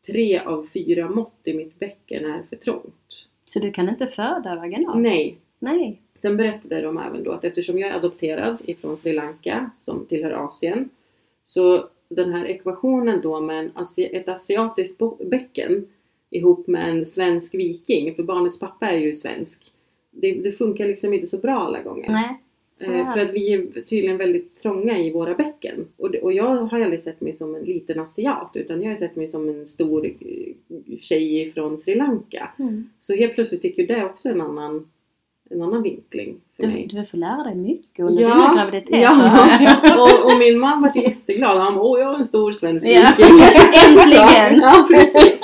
[0.05, 3.27] tre av fyra mått i mitt bäcken är för trångt.
[3.45, 4.99] Så du kan inte föda vaginalt?
[4.99, 5.37] Nej.
[5.59, 6.01] Nej.
[6.21, 10.31] Sen berättade de även då att eftersom jag är adopterad ifrån Sri Lanka som tillhör
[10.31, 10.89] Asien
[11.43, 15.87] så den här ekvationen då med en ett asiatiskt bäcken
[16.29, 19.71] ihop med en svensk viking, för barnets pappa är ju svensk.
[20.11, 22.09] Det, det funkar liksom inte så bra alla gånger.
[22.09, 22.39] Nej.
[22.85, 25.87] Eh, för att vi är tydligen väldigt trånga i våra bäcken.
[25.97, 29.15] Och, och jag har aldrig sett mig som en liten asiat utan jag har sett
[29.15, 32.49] mig som en stor eh, tjej från Sri Lanka.
[32.59, 32.89] Mm.
[32.99, 34.87] Så helt plötsligt fick ju det också en annan,
[35.49, 36.87] en annan vinkling för Du, mig.
[36.91, 38.97] du får lära dig mycket under dina graviditeter.
[39.01, 41.57] Ja, och, och min man var ju jätteglad.
[41.57, 43.13] Han bara, åh jag är en stor svensk Ja.
[43.17, 43.35] viking.
[43.87, 44.61] Äntligen!
[44.61, 45.37] Ja, precis.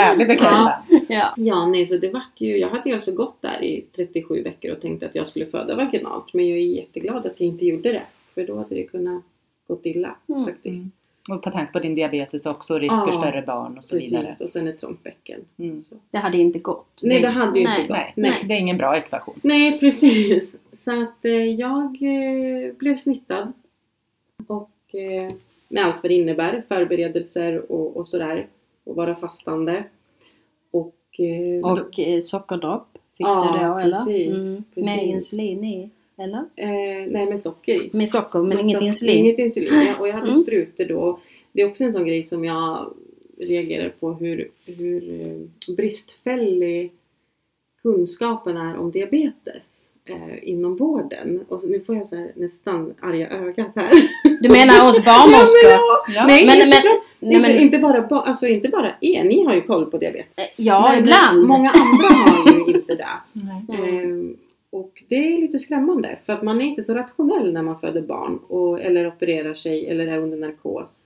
[0.00, 0.70] Härlig bekräftan.
[1.08, 1.34] Ja.
[1.36, 4.72] Ja, nej, så det vart ju, jag hade ju alltså gått där i 37 veckor
[4.72, 6.34] och tänkte att jag skulle föda vaginalt.
[6.34, 8.02] Men jag är jätteglad att jag inte gjorde det.
[8.34, 9.22] För då hade det kunnat
[9.68, 10.44] gått illa Mm.
[10.44, 10.80] faktiskt.
[10.80, 10.90] Mm.
[11.28, 14.24] Och på tanke på din diabetes också, risk för Ja, större barn och så vidare.
[14.26, 15.40] Precis, och sen ett trångt bäcken.
[15.58, 15.82] Mm.
[15.82, 15.96] Så.
[16.10, 17.00] Det hade inte gått.
[17.02, 17.80] Nej, det hade ju Nej.
[17.80, 17.98] inte gått.
[17.98, 18.44] Nej, Nej.
[18.48, 19.40] det är ingen bra ekvation.
[19.42, 20.56] Nej, precis.
[20.72, 23.52] Så att eh, jag eh, blev snittad.
[24.46, 25.32] Och eh,
[25.68, 28.46] med allt vad det innebär, förberedelser och, och sådär.
[28.84, 29.84] Och vara fastande.
[30.70, 34.04] Och, eh, då- Och eh, sockerdropp fick Ja, du då eller?
[34.04, 35.02] precis, Med precis.
[35.08, 35.90] insulin i?
[36.18, 36.38] Eller?
[36.56, 37.90] eh, nej, med socker i.
[37.92, 39.18] Med socker men Med inget socker- insulin?
[39.18, 39.94] Inget insulin, ja.
[40.00, 40.42] Och jag hade Mm.
[40.42, 41.20] sprutor då.
[41.52, 42.94] Det är också en sån grej som jag
[43.38, 46.92] reagerar på hur, hur eh, bristfällig
[47.82, 49.69] kunskapen är om diabetes
[50.10, 51.44] eh, inom vården.
[51.48, 53.90] Och så, nu får jag så här, nästan arga ögat här.
[54.40, 55.70] Du menar hos barnmorskor?
[55.70, 56.20] Ja, men ja.
[56.20, 56.26] Ja.
[56.26, 59.44] Nej, Men- inte, men- nej, inte, men- inte, bara, ba- alltså, inte bara er, ni
[59.44, 60.26] har ju koll på diabetes.
[60.36, 61.46] Eh, Ja, Men ibland.
[61.46, 63.06] Många andra har ju inte det.
[63.70, 63.84] Mm.
[64.04, 64.36] Ehm,
[64.72, 68.02] och det är lite skrämmande för att man är inte så rationell när man föder
[68.02, 70.98] barn och, eller opererar sig eller är under narkos.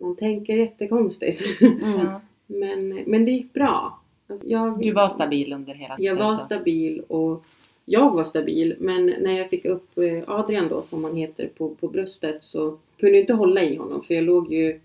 [0.00, 1.42] Man tänker jättekonstigt.
[1.82, 2.06] Mm.
[2.46, 4.00] Men, men det gick bra.
[4.30, 6.38] Alltså jag, Du var stabil under hela Jag var tiden.
[6.38, 7.44] stabil och
[7.92, 11.68] jag var stabil men när jag fick upp eh, Adrian då som han heter på,
[11.68, 14.80] på bröstet så kunde jag inte hålla i honom för jag låg ju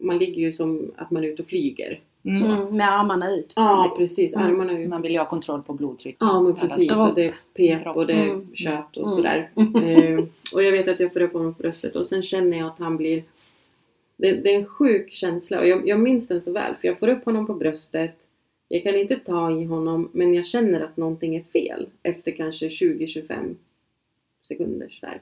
[0.00, 2.00] Man ligger ju som att man är ute och flyger.
[2.24, 2.76] Mm.
[2.76, 3.52] Med armarna ut.
[3.56, 4.46] Ja precis, Mm.
[4.46, 4.88] armarna ut.
[4.88, 6.16] Man vill ju ha kontroll på blodtrycket.
[6.20, 8.54] Ja men precis, och det är pep och det är Mm.
[8.54, 9.14] kött och Mm.
[9.16, 9.50] sådär.
[9.56, 9.84] Mm.
[10.18, 12.66] Eh, och jag vet att jag får upp honom på bröstet och sen känner jag
[12.66, 13.22] att han blir
[14.16, 16.98] det, det är en sjuk känsla och jag, jag minns den så väl för jag
[16.98, 18.16] får upp honom på bröstet
[18.68, 22.68] Jag kan inte ta i honom men jag känner att någonting är fel efter kanske
[22.68, 23.54] 20-25
[24.42, 25.20] sekunder sådär.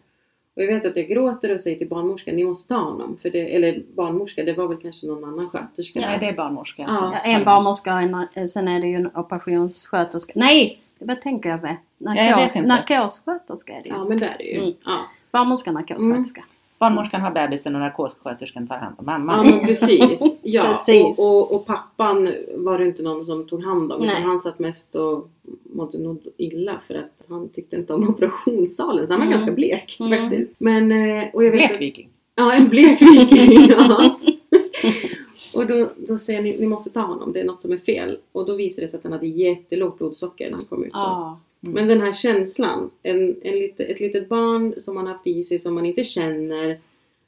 [0.57, 3.16] Och jag vet att jag gråter och säger till barnmorskan ni måste ta honom.
[3.22, 6.00] För det, eller barnmorska, det var väl kanske någon annan sköterska.
[6.00, 6.26] Nej, där.
[6.26, 6.83] det är barnmorska.
[6.83, 7.11] Ja.
[7.14, 10.33] Ja, en barnmorska och en, eh, sen är det ju en operationssköterska.
[10.37, 10.80] Nej!
[10.98, 11.76] Vad tänker jag med?
[11.98, 12.68] jag Narkos, inte.
[12.68, 13.94] narkossköterska är det ju.
[13.94, 14.59] Ja men det är det ju.
[14.59, 14.72] Mm.
[14.85, 15.07] Ja.
[15.30, 16.44] Barnmorska, narkossköterska.
[16.85, 19.47] Barnmorskan har bebisen och narkossköterskan tar hand om Ja mamman.
[19.47, 20.23] men precis.
[20.42, 20.62] Ja.
[20.62, 21.18] Precis.
[21.18, 24.01] Och, och, och pappan var det inte någon som tog hand om.
[24.01, 25.29] Utan han satt mest och
[25.73, 29.07] mådde nog illa för att han tyckte inte om operationssalen.
[29.07, 29.38] Så han var Mm.
[29.38, 30.20] ganska blek Mm.
[30.31, 30.53] faktiskt.
[30.59, 32.09] Men, eh, och jag vet att- Blekviking.
[32.35, 33.66] Ja, en blek viking.
[33.68, 34.18] ja.
[35.55, 38.18] Och då, då säger ni, ni måste ta honom, det är något som är fel.
[38.33, 40.92] Och då visade det sig att han hade jättelågt blodsocker när han kom ut.
[40.92, 41.38] Då.
[41.64, 41.70] Ja.
[41.70, 45.59] Men den här känslan, en, en lite, ett litet barn som man haft i sig
[45.59, 46.79] som man inte känner.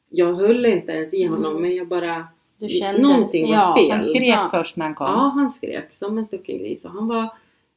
[0.08, 1.62] Jag höll inte ens i honom Mm.
[1.62, 2.26] men jag bara...
[2.58, 3.02] Du kände...
[3.02, 3.74] Någonting var ja.
[3.78, 3.90] fel.
[3.90, 4.48] Han skrek Ja.
[4.50, 5.06] först när han kom.
[5.06, 6.84] Ja, han skrek som en stucken gris.
[6.84, 7.28] Och han var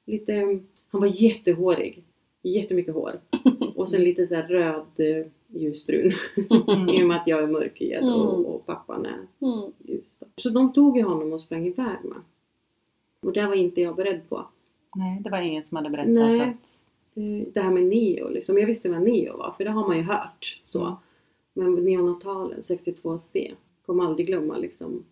[0.06, 0.60] lite...
[0.92, 2.04] Han var jättehårig.
[2.42, 3.20] Jättemycket hår.
[3.76, 6.12] Och sen lite så här röd eh, ljusbrun.
[6.90, 8.14] I och med att jag är mörkhyad Mm.
[8.16, 9.72] och, och pappan är Mm.
[9.84, 10.18] ljus.
[10.20, 10.26] Då.
[10.36, 12.18] Så de tog ju honom och sprang iväg med.
[13.22, 14.46] Och det var inte jag beredd på.
[14.96, 16.42] Nej, det var ingen som hade berättat Nej.
[16.42, 16.80] att...
[17.16, 18.58] Eh, Det här med neo liksom.
[18.58, 20.62] Jag visste vad neo var för det har man ju hört.
[20.64, 20.82] Så.
[20.86, 20.96] Mm.
[21.54, 23.52] Men neonatalen 62C.
[23.86, 25.04] Kommer aldrig glömma liksom.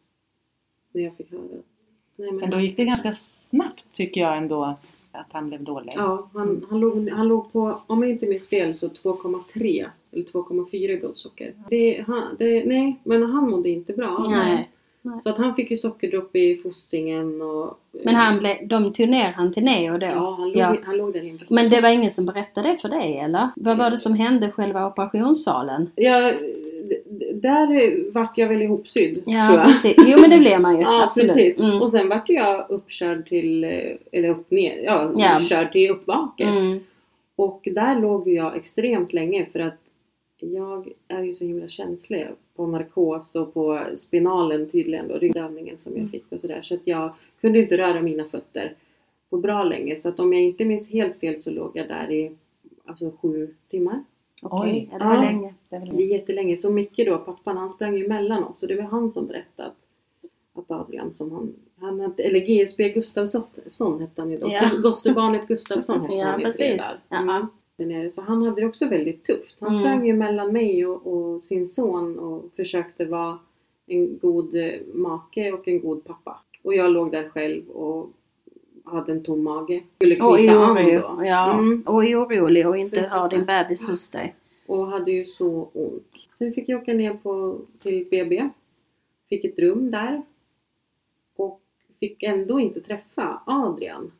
[0.91, 1.41] När jag fick höra.
[1.41, 4.63] Nej, men Men då gick det ganska snabbt tycker jag ändå
[5.11, 5.93] att han blev dålig.
[5.95, 10.23] Ja, han, han, låg, han låg på, om jag inte minns fel, så 2,3 eller
[10.23, 11.53] 2,4 i blodsocker.
[11.69, 14.25] Det, han, det, nej, men han mådde inte bra.
[14.29, 14.69] Nej.
[15.23, 17.79] Så att han fick ju sockerdropp i fostringen och...
[18.03, 20.05] Men han blev, de tog ner han till neo då?
[20.05, 20.75] Ja, han låg, Ja.
[20.75, 21.53] I, han låg där i en vecka.
[21.53, 23.49] Men det var ingen som berättade det för dig eller?
[23.55, 25.91] Vad var det som hände i själva operationssalen?
[25.95, 26.33] Ja,
[27.33, 29.67] där vart jag väl ihopsydd, Ja, tror jag.
[29.67, 29.95] precis.
[29.97, 30.81] Jo men det blev man ju.
[30.87, 31.33] Ja, absolut.
[31.33, 31.59] precis.
[31.59, 31.81] Mm.
[31.81, 33.69] Och sen vart jag uppkörd till, eh,
[34.11, 35.39] eller upp ner, ja, Ja.
[35.39, 36.47] körd till uppvaket.
[36.47, 36.79] Mm.
[37.35, 39.77] Och där låg jag extremt länge för att
[40.39, 45.91] jag är ju så himla känslig på narkos och på spinalen tydligen och ryggövningen som
[45.93, 46.11] jag Mm.
[46.11, 46.61] fick och sådär.
[46.61, 48.73] Så att jag kunde inte röra mina fötter
[49.29, 49.97] på bra länge.
[49.97, 52.31] Så att om jag inte minns helt fel så låg jag där i
[52.85, 54.03] alltså sju timmar.
[54.43, 54.89] Okej, Oj.
[54.91, 55.21] ja, det var Ja.
[55.21, 55.53] länge.
[55.69, 56.57] Det är väl- Det är jättelänge.
[56.57, 58.59] Så Micke då, pappan, han sprang ju mellan oss.
[58.59, 59.71] Så det var han som berättade
[60.53, 64.49] att Adrian som han, han hette, eller GSB Gustafsson hette han ju då.
[64.51, 64.69] Ja.
[64.83, 66.77] Gossebarnet Gustafsson hette Ja, han ju precis.
[66.77, 66.99] där.
[67.09, 67.47] Ja.
[67.77, 68.11] Där nere.
[68.11, 69.57] Så han hade det också väldigt tufft.
[69.59, 69.81] Han Mm.
[69.81, 73.39] sprang ju mellan mig och, och sin son och försökte vara
[73.87, 76.39] en god eh, make och en god pappa.
[76.63, 78.09] Och jag låg där själv och
[78.83, 79.83] hade en tom mage.
[79.95, 81.21] Skulle knyta an då.
[81.25, 81.83] ja, Mm.
[81.85, 84.35] och orolig och inte har din bebis hos dig.
[84.67, 86.13] Och hade ju så ont.
[86.37, 88.49] Sen fick jag åka ner på, till BB.
[89.29, 90.21] Fick ett rum där.
[91.35, 91.61] Och
[91.99, 94.11] fick ändå inte träffa Adrian.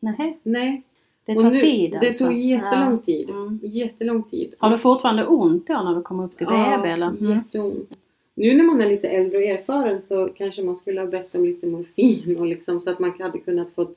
[0.00, 0.82] Nej, Nej.
[1.26, 2.24] Det tar nu, tid Det alltså.
[2.24, 2.98] tog jättelång Ja.
[3.06, 3.30] tid.
[3.30, 3.60] Mm.
[3.62, 4.54] Jättelång tid.
[4.58, 7.06] Har du fortfarande ont då när du kommer upp till BB eller?
[7.06, 7.30] Mm.
[7.32, 7.90] jätteont.
[8.34, 11.44] Nu när man är lite äldre och erfaren så kanske man skulle ha bett om
[11.44, 13.96] lite morfin och liksom, så att man hade kunnat fått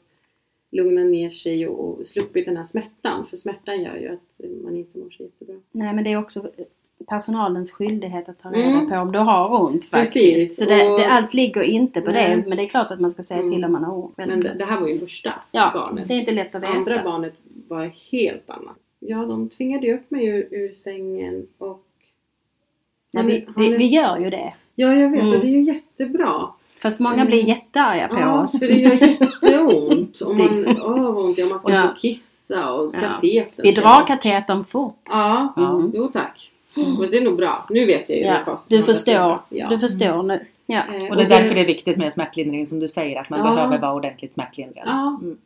[0.72, 3.26] lugna ner sig och, och sluppit den här smärtan.
[3.26, 5.56] För smärtan gör ju att man inte mår så jättebra.
[5.72, 6.50] Nej men det är också
[7.10, 8.90] personalens skyldighet att ta reda Mm.
[8.90, 10.14] på om du har ont faktiskt.
[10.14, 12.30] Precis, Så det, och- det, allt ligger inte på Nej.
[12.36, 12.44] det.
[12.48, 13.64] Men det är klart att man ska säga till Mm.
[13.64, 14.18] om man har ont.
[14.18, 16.08] Men det, det här var ju första ja, barnet.
[16.08, 16.74] det är inte lätt att veta.
[16.74, 17.34] Andra barnet
[17.68, 18.76] var helt annat.
[19.00, 21.84] Ja, de tvingade ju upp mig ur, ur sängen och...
[23.18, 24.54] Är- vi, vi, är- vi gör ju det.
[24.76, 25.34] Ja, jag vet Mm.
[25.34, 26.48] och det är ju jättebra.
[26.82, 27.28] Fast många Mm.
[27.28, 28.60] blir jättearga på Ja, oss.
[28.60, 30.22] för det gör jätteont.
[30.22, 31.96] Och man, åh vad ont, ja, man ska Ja.
[32.00, 33.00] kissa och Ja.
[33.00, 35.02] katetern Vi drar katetern fort.
[35.10, 35.92] Ja, Mm.
[35.96, 36.52] jo tack.
[37.00, 37.66] Men det är nog bra.
[37.70, 39.40] Nu vet jag ju Ja, du förstår.
[39.50, 39.70] Ja.
[39.70, 40.40] Du förstår nu.
[40.66, 40.82] Ja.
[40.96, 43.40] Eh, Och det är därför det är viktigt med smärtlindring som du säger att man
[43.40, 43.56] Ja.
[43.56, 44.84] behöver vara ordentligt smärtlindrad.
[44.88, 45.20] Ja.
[45.22, 45.38] Mm.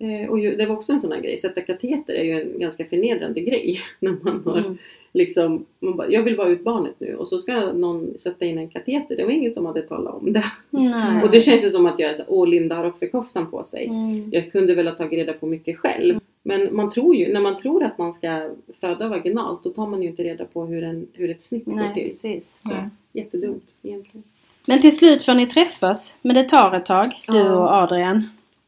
[0.00, 1.38] Eh, och ju, det var också en sån här grej.
[1.38, 3.80] Sätta kateter är ju en ganska förnedrande grej.
[4.00, 4.78] När man har Mm.
[5.12, 8.58] liksom, man bara, jag vill bara ut barnet nu och så ska någon sätta in
[8.58, 9.16] en kateter.
[9.16, 10.44] Det var ingen som hade talat om det.
[10.70, 11.22] Nej.
[11.24, 13.86] Och det känns ju som att jag är så, åh Linda har offerkoftan på sig.
[13.86, 14.28] Mm.
[14.32, 16.20] Jag kunde väl ha tagit reda på mycket själv.
[16.48, 20.02] Men man tror ju, när man tror att man ska föda vaginalt då tar man
[20.02, 22.04] ju inte reda på hur, en, hur ett snitt går till.
[22.08, 22.60] precis.
[22.62, 22.88] Så, Nej.
[23.12, 24.22] jättedumt egentligen.
[24.66, 26.16] Men till slut får ni träffas.
[26.22, 27.58] Men det tar ett tag, du Ja.
[27.58, 28.16] och Adrian.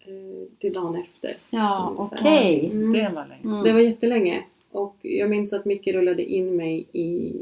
[0.06, 1.34] Eh, till dagen efter.
[1.50, 2.16] Ja, Ungefär.
[2.16, 2.70] okej.
[2.72, 2.92] Mm.
[2.92, 3.42] Det var länge.
[3.54, 3.64] Mm.
[3.64, 4.44] Det var jättelänge.
[4.72, 7.32] Och jag minns att Micke rullade in mig i,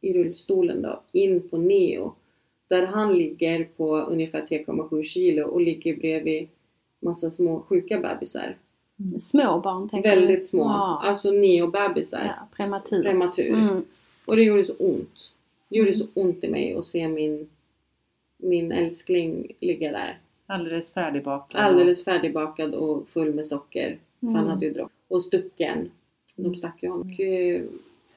[0.00, 2.12] i rullstolen då, in på Neo.
[2.68, 6.48] Där han ligger på ungefär 3,7 kilo och ligger bredvid
[7.00, 8.56] massa små sjuka bebisar.
[9.20, 10.10] Små barn tänker?
[10.16, 10.62] Väldigt små.
[10.62, 12.24] Ja, Alltså Neo-bebisar.
[12.24, 13.02] ja prematur.
[13.02, 13.48] Prematur.
[13.54, 13.84] Mm.
[14.26, 15.32] Och det gjorde så ont.
[15.68, 17.48] Det gjorde så ont i mig att se min,
[18.36, 20.18] min älskling ligga där.
[20.46, 21.60] Alldeles färdigbakad.
[21.60, 23.98] Alldeles färdigbakad och full med socker.
[24.20, 24.48] För han Mm.
[24.48, 24.92] hade ju dropp.
[25.08, 25.90] Och stucken.
[26.36, 27.10] De stack ju honom.
[27.18, 27.62] Eh,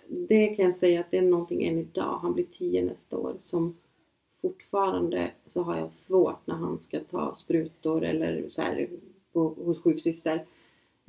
[0.07, 2.19] det kan jag säga att det är någonting än idag.
[2.21, 3.33] Han blir 10 nästa år.
[3.39, 3.75] Som
[4.41, 8.87] fortfarande så har jag svårt när han ska ta sprutor eller så här
[9.33, 10.45] på, hos sjuksyster.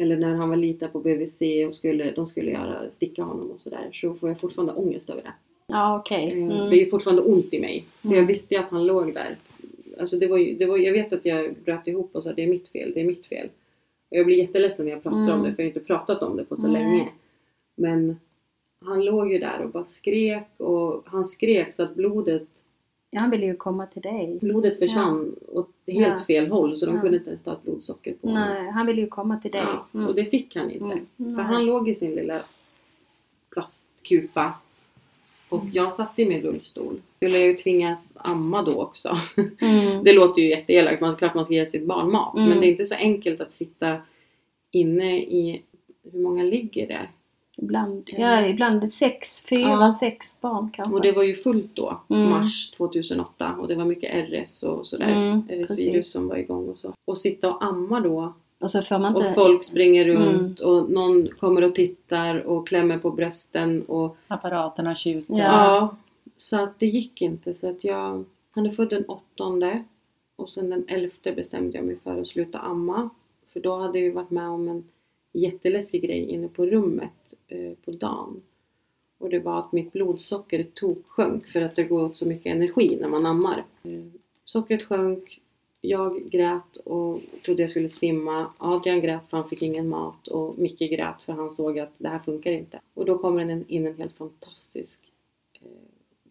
[0.01, 3.61] Eller när han var liten på BVC och skulle, de skulle göra, sticka honom och
[3.61, 3.89] sådär.
[3.93, 5.33] Så får jag fortfarande ångest över det.
[5.67, 6.31] Ja, okej.
[6.33, 6.49] Eh, Mm.
[6.71, 7.85] Det är ju fortfarande ont i mig.
[8.03, 8.19] För Mm.
[8.21, 9.37] jag visste ju att han låg där.
[10.01, 12.43] Alltså det var ju, det var, jag vet att jag bröt ihop och sa det
[12.43, 13.49] är mitt fel, det är mitt fel.
[14.11, 15.33] Och jag blir jätteledsen när jag pratar Mm.
[15.33, 16.73] om det för jag har inte pratat om det på så Nej.
[16.73, 17.09] länge.
[17.77, 18.17] Men
[18.85, 22.47] han låg ju där och bara skrek och han skrek så att blodet,
[23.11, 24.39] Ja, han ville ju komma till dig.
[24.41, 26.25] blodet försvann åt helt Ja.
[26.27, 27.01] fel håll så de Ja.
[27.01, 28.43] kunde inte ens ta ett blodsocker på honom.
[28.43, 29.61] Nej, han ville ju komma till dig.
[29.61, 30.07] Ja, Mm.
[30.07, 30.85] och det fick han inte.
[30.85, 31.07] Mm.
[31.17, 31.45] För Nej.
[31.45, 32.41] han låg i sin lilla
[33.55, 34.55] plastkupa.
[35.49, 35.73] Och Mm.
[35.75, 37.01] jag satt i min rullstol.
[37.17, 39.17] Skulle jag ju tvingas amma då också.
[39.61, 40.05] Mm.
[40.05, 42.37] Det låter ju jätteelakt, man, klart man ska ge sitt barn mat.
[42.37, 42.49] Mm.
[42.49, 43.97] Men det är inte så enkelt att sitta
[44.71, 45.63] inne i,
[46.13, 47.09] hur många ligger det?
[47.59, 49.93] Ibland, ja, ibland ett sex, fyra, Ja.
[50.01, 50.95] sex barn kanske.
[50.95, 52.31] Och det var ju fullt då, Mm.
[52.31, 53.55] mars 2008.
[53.61, 55.09] Och det var mycket RS och sådär.
[55.09, 56.13] Mm, RS-virus precis.
[56.13, 56.93] som var igång och så.
[57.05, 58.33] Och sitta och amma då.
[58.59, 59.33] Och så får man Och inte...
[59.35, 60.23] folk springer Mm.
[60.23, 65.35] runt och någon kommer och tittar och klämmer på brösten och Apparaterna tjuter.
[65.35, 65.45] Ja.
[65.45, 65.97] Ja,
[66.37, 67.55] så att det gick inte.
[67.55, 69.85] Så att jag, han är född den åttonde
[70.37, 73.11] och sen den elfte bestämde jag mig för att sluta amma.
[73.53, 74.85] För då hade vi varit med om en
[75.33, 77.20] jätteläskig grej inne på rummet eh,
[77.51, 78.43] Eh, på dagen.
[79.19, 82.99] Och det var att mitt blodsocker toksjönk för att det går åt så mycket energi
[83.01, 83.65] när man ammar.
[83.83, 84.05] Eh,
[84.45, 85.41] sockret sjönk,
[85.81, 88.53] jag grät och trodde jag skulle svimma.
[88.59, 92.09] Adrian grät för han fick ingen mat och Micke grät för han såg att det
[92.09, 92.81] här funkar inte.
[92.95, 94.99] Och då kommer en, in en helt fantastisk
[95.63, 95.69] eh,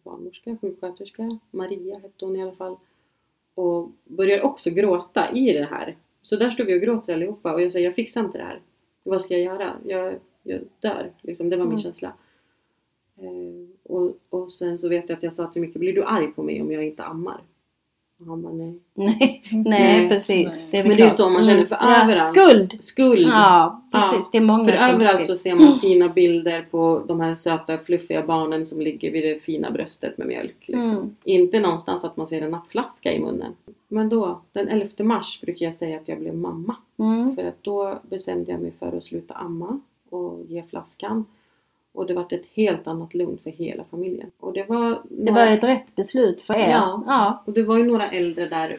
[0.04, 2.76] barnmorska, sjuksköterska, Maria hette hon i alla fall.
[3.56, 5.98] Och börjar också gråta i det här.
[6.22, 8.62] Så där står vi och gråter allihopa och jag säger jag fixar inte det här.
[9.04, 9.74] Vad ska jag göra?
[9.86, 11.12] Jag, jag dör.
[11.22, 11.82] Liksom, det var min Mm.
[11.84, 12.14] känsla.
[13.18, 16.28] Eh, och, och sen så vet jag att jag sa till Micke, blir du arg
[16.28, 17.42] på mig om jag inte ammar?
[18.20, 18.80] Och han bara nej.
[18.94, 20.68] Nej, nej, precis.
[20.72, 20.82] Nej.
[20.82, 21.18] väl Men det är klart.
[21.18, 22.04] så man känner, för ja.
[22.04, 22.84] överallt- Skuld!
[22.84, 23.28] Skuld!
[23.28, 24.18] Ja, precis.
[24.22, 25.26] Ja, Det är många För som överallt skriver.
[25.26, 29.40] så ser man fina bilder på de här söta fluffiga barnen som ligger vid det
[29.44, 30.56] fina bröstet med mjölk.
[30.68, 30.90] Liksom.
[30.92, 31.16] Mm.
[31.24, 33.54] Inte någonstans att man ser en nappflaska i munnen.
[33.88, 36.76] Men då, den 11 mars brukar jag säga att jag blev mamma.
[36.98, 37.36] Mm.
[37.36, 41.26] För att då bestämde jag mig för att sluta amma och ge flaskan.
[41.92, 44.32] Och det var ett helt annat lugn för hela familjen.
[44.40, 46.70] Och det var, Det var ett rätt beslut för er.
[46.70, 47.04] Ja.
[47.08, 47.44] ja.
[47.46, 48.78] och det var ju några äldre där,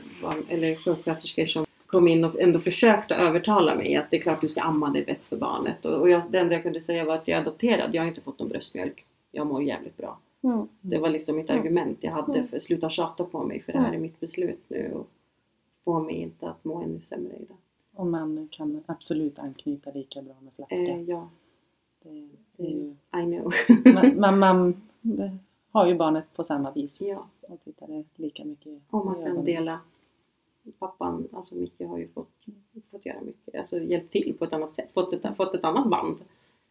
[0.49, 4.49] eller sjuksköterskor som kom in och ändå försökte övertala mig att det är klart du
[4.49, 5.85] ska amma, det är bäst för barnet.
[5.85, 8.09] Och, och jag, det enda jag kunde säga var att jag är adopterad, jag har
[8.09, 9.05] inte fått någon bröstmjölk.
[9.33, 10.19] Jag mår jävligt bra.
[10.43, 10.69] Mm.
[10.81, 11.61] Det var liksom mitt Mm.
[11.61, 12.49] argument jag hade Mm.
[12.49, 13.99] för att sluta tjata på mig för det här Mm.
[13.99, 14.93] är mitt beslut nu.
[14.95, 15.09] Och
[15.85, 17.55] få mig inte att må ännu sämre i det.
[18.01, 20.77] Och man kan absolut anknyta lika bra med flaska.
[20.77, 21.29] Eh, ja,
[22.03, 23.53] Det, det ju, I know.
[23.95, 24.83] man, man, man
[25.71, 29.81] har ju barnet på samma vis ja, och tittar lika mycket och man kan dela.
[30.79, 32.47] Pappan, alltså Micke har ju fått,
[32.91, 34.91] fått göra mycket, alltså hjälpt till på ett annat sätt.
[34.93, 36.19] Fått ett, fått ett annat band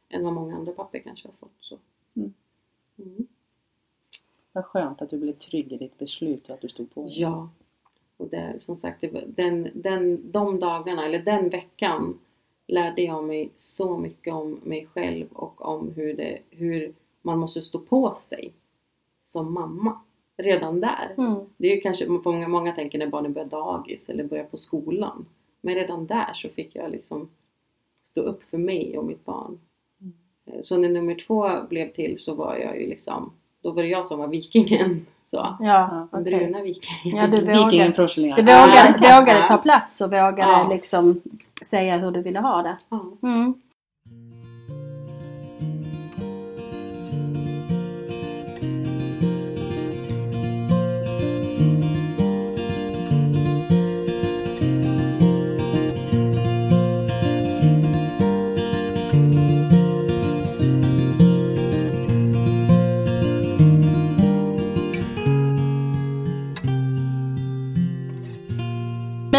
[0.10, 1.58] än vad många andra pappor kanske har fått.
[1.60, 1.78] Så.
[2.14, 2.34] Mm.
[2.98, 3.28] Mm.
[4.52, 7.06] Vad skönt att du blev trygg i ditt beslut och att du stod på.
[7.10, 7.50] Ja.
[8.20, 12.20] Och det, som sagt, den, den, de dagarna, eller den veckan
[12.68, 17.62] lärde jag mig så mycket om mig själv och om hur, det, hur man måste
[17.62, 18.54] stå på sig
[19.24, 20.00] som mamma.
[20.38, 21.14] Redan där.
[21.18, 21.36] Mm.
[21.58, 25.26] Det är ju kanske, många, många tänker när barnen börjar dagis eller börjar på skolan.
[25.62, 27.30] Men redan där så fick jag liksom
[28.04, 29.60] stå upp för mig och mitt barn.
[30.02, 30.64] Mm.
[30.64, 34.08] Så när nummer två blev till så var jag ju liksom, då var det jag
[34.08, 35.06] som var vikingen.
[35.32, 35.56] Så.
[35.60, 36.40] Ja, Den okej.
[36.40, 37.18] bruna vikingen.
[37.18, 40.68] Ja, du Vikingen vågade, från du vågade, vågade ta plats och vågade Ja.
[40.70, 41.22] liksom
[41.66, 42.76] säga hur du ville ha det.
[43.28, 43.54] Mm.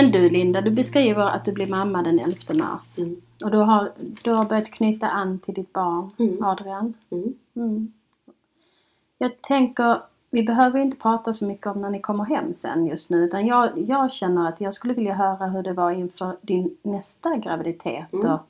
[0.02, 2.98] Men du Linda, du beskriver att du blir mamma den 11 mars.
[2.98, 3.16] Mm.
[3.44, 6.44] Och du har, du har börjat knyta an till ditt barn, Mm.
[6.44, 6.94] Adrian.
[7.10, 7.34] Mm.
[7.56, 7.92] Mm.
[9.18, 13.10] Jag tänker, vi behöver inte prata så mycket om när ni kommer hem sen just
[13.10, 13.24] nu.
[13.24, 17.36] Utan jag, jag känner att jag skulle vilja höra hur det var inför din nästa
[17.36, 18.30] graviditet Mm.
[18.32, 18.40] och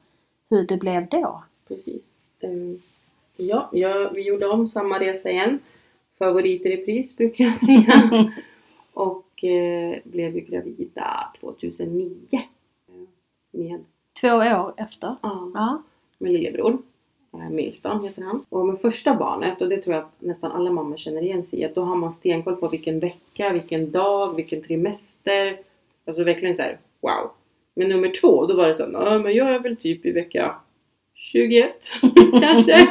[0.50, 1.42] hur det blev då.
[1.68, 2.10] Precis.
[2.40, 2.78] Ehm,
[3.36, 5.58] ja, ja, vi gjorde om samma resa igen.
[6.18, 8.32] Favorit i repris brukar jag säga.
[8.94, 9.24] och
[10.04, 12.16] blev ju gravida 2009.
[12.32, 12.40] eh,
[13.50, 13.84] Med,
[14.20, 15.16] Två år efter.
[15.22, 15.82] ja, Ja.
[16.18, 16.78] med lillebror.
[17.32, 18.44] Eh, Milton heter han.
[18.48, 21.58] Och med första barnet, och det tror jag att nästan alla mammor känner igen sig
[21.60, 25.58] i, att då har man stenkoll på vilken vecka, vilken dag, vilken trimester.
[26.06, 27.30] Alltså verkligen så här, wow.
[27.74, 30.54] Men nummer två, då var det så här, men jag är väl typ i vecka
[31.14, 31.74] 21
[32.40, 32.88] kanske.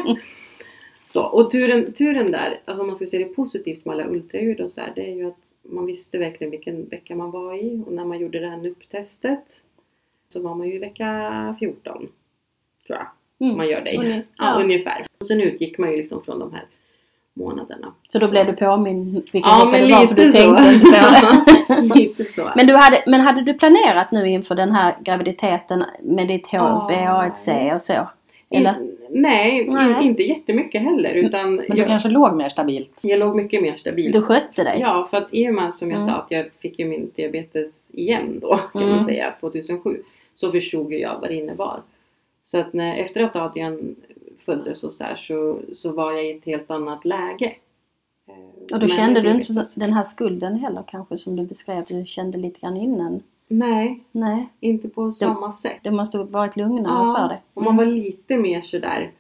[1.07, 4.61] Så, och turen, turen där, alltså om man ska se det positivt med alla ultraljud
[4.61, 5.37] och så här, det är ju att
[5.69, 7.83] man visste verkligen vilken vecka man var i.
[7.87, 9.45] Och när man gjorde det här NUP-testet
[10.27, 12.07] så var man ju i vecka 14.
[12.87, 13.07] Tror jag.
[13.47, 13.57] Mm.
[13.57, 13.97] Man gör det.
[13.97, 14.25] Ungefär.
[14.37, 14.97] Ja, ungefär.
[15.19, 16.65] Och sen utgick man ju liksom från de här
[17.33, 17.93] månaderna.
[18.09, 20.63] Så då blev du påminn vilken Ja, vecka men det var för du lite tänkte
[20.63, 20.71] så.
[20.71, 20.91] inte på
[21.73, 21.81] det.
[21.95, 22.49] Lite så.
[22.55, 26.87] Men, du hade, men hade du planerat nu inför den här graviditeten med ditt Ja.
[26.89, 28.09] HbA1c och så?
[28.49, 28.75] Eller?
[29.11, 30.05] Nej, Nej.
[30.05, 31.13] inte jättemycket heller.
[31.13, 32.99] Utan Men du jag, kanske låg mer stabilt?
[33.03, 34.11] jag låg mycket mer stabil.
[34.11, 34.77] Du skötte dig?
[34.81, 36.07] Ja, för att i och med som jag Mm.
[36.13, 38.95] sa att jag fick ju min diabetes igen då kan Mm.
[38.95, 40.03] man säga 2007.
[40.35, 41.81] Så förstod jag vad det innebar.
[42.45, 43.95] Så att när, efter att Adrian
[44.45, 47.53] föddes och så här så, så var jag i ett helt annat läge.
[48.71, 51.83] Och då med kände du inte så, den här skulden heller kanske som du beskrev,
[51.87, 53.23] du kände lite grann innan?
[53.51, 55.79] Nej, Nej, inte på samma sätt.
[55.83, 57.41] det måste varit lugnare för dig.
[57.53, 59.11] och man var lite mer sådär.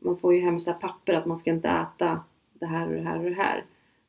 [0.00, 2.20] Man får ju hem så här papper att man ska inte äta
[2.58, 3.64] det här och det här och det här.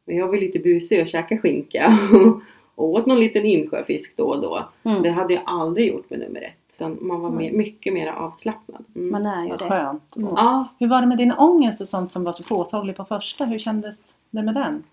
[0.05, 1.99] Men jag var lite busig och käkade skinka.
[2.75, 4.69] och åt någon liten insjöfisk då och då.
[4.83, 5.03] Mm.
[5.03, 6.75] Det hade jag aldrig gjort med nummer ett.
[6.75, 8.85] Utan man var mer, mycket mer avslappnad.
[8.95, 9.11] Mm.
[9.11, 9.69] Man är ju Vad det.
[9.69, 10.15] skönt.
[10.15, 10.29] Mm.
[10.35, 13.45] Ja, Hur var det med din ångest och sånt som var så påtaglig på första?
[13.45, 14.83] Hur kändes det med den?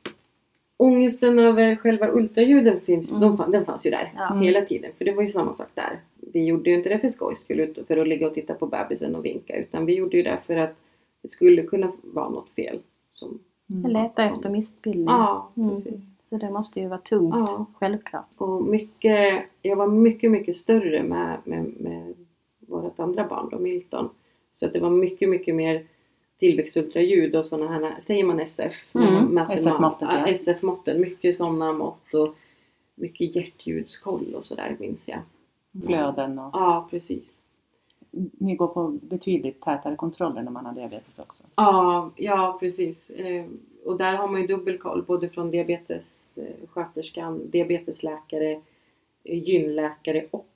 [0.83, 3.37] Ångesten över själva ultraljuden finns, Mm.
[3.37, 4.35] de, den fanns ju där Ja.
[4.35, 4.90] hela tiden.
[4.99, 6.01] För det var ju samma sak där.
[6.33, 8.66] Vi gjorde ju inte det för skojs skull, ut- för att ligga och titta på
[8.66, 9.57] bebisen och vinka.
[9.57, 10.75] Utan vi gjorde ju det för att
[11.23, 12.79] det skulle kunna vara något fel.
[13.11, 15.07] Som, Jag letar efter missbildning.
[15.07, 15.71] ja, Mm.
[15.83, 16.00] precis.
[16.19, 17.67] Så det måste ju vara tungt, Ja.
[17.79, 18.27] självklart.
[18.37, 22.15] Och mycket, jag var mycket, mycket större med, med, med
[22.61, 24.09] vårt andra barn då, Milton.
[24.52, 25.83] Så att det var mycket, mycket mer
[26.43, 28.95] tillväxtultraljud och sådana här, säger man SF?
[28.95, 30.27] Mm, ma- ja.
[30.27, 32.35] SF-måtten, mycket sådana mått och
[32.95, 35.19] mycket hjärtljudskoll och sådär minns jag.
[35.87, 36.51] Flöden och...
[36.53, 37.38] Ja, precis.
[38.38, 41.43] Ni går på betydligt tätare kontroller när man har diabetes också.
[41.55, 43.11] Ja, ja precis.
[43.11, 43.45] Eh,
[43.85, 48.53] och där har man ju dubbelkoll både från diabetessköterskan, diabetesläkare,
[49.25, 50.47] eh, gynläkare och eh,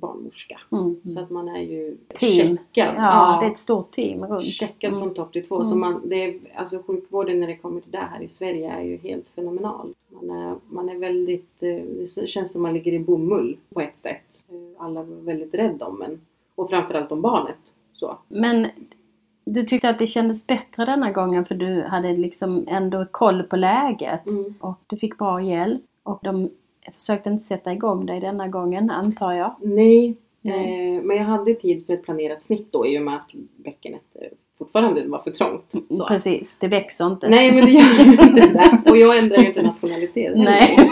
[0.00, 0.60] barnmorska.
[0.72, 1.00] Mm.
[1.04, 2.56] Så att man är ju Team.
[2.56, 2.94] checkad.
[2.96, 4.44] Ja, det är ett stort team runt.
[4.46, 5.00] checkad Mm.
[5.02, 5.64] från topp till tå.
[5.64, 5.80] Så Mm.
[5.80, 8.96] man, det är, alltså sjukvården när det kommer till det här i Sverige är ju
[8.96, 9.94] helt fenomenal.
[10.08, 11.76] Man är, man är väldigt, eh,
[12.16, 14.42] det känns som man ligger i bomull på ett sätt.
[14.48, 16.20] Eh, Alla var väldigt rädda om en.
[16.54, 17.56] Och framförallt om barnet.
[17.92, 18.18] Så.
[18.28, 18.66] Men
[19.44, 23.56] du tyckte att det kändes bättre denna gången för du hade liksom ändå koll på
[23.56, 24.54] läget Mm.
[24.60, 26.50] och du fick bra hjälp och de
[26.94, 29.54] försökte inte sätta igång dig denna gången antar jag.
[29.60, 30.14] Nej.
[30.44, 34.02] Eh, men jag hade tid för ett planerat snitt då i och med att bäckenet
[34.58, 35.72] fortfarande var för trångt.
[35.90, 36.06] Så.
[36.06, 37.28] Precis, det växer inte.
[37.28, 38.90] Nej men det gör inte det.
[38.90, 40.32] Och jag ändrar ju inte nationalitet.
[40.36, 40.90] Nej.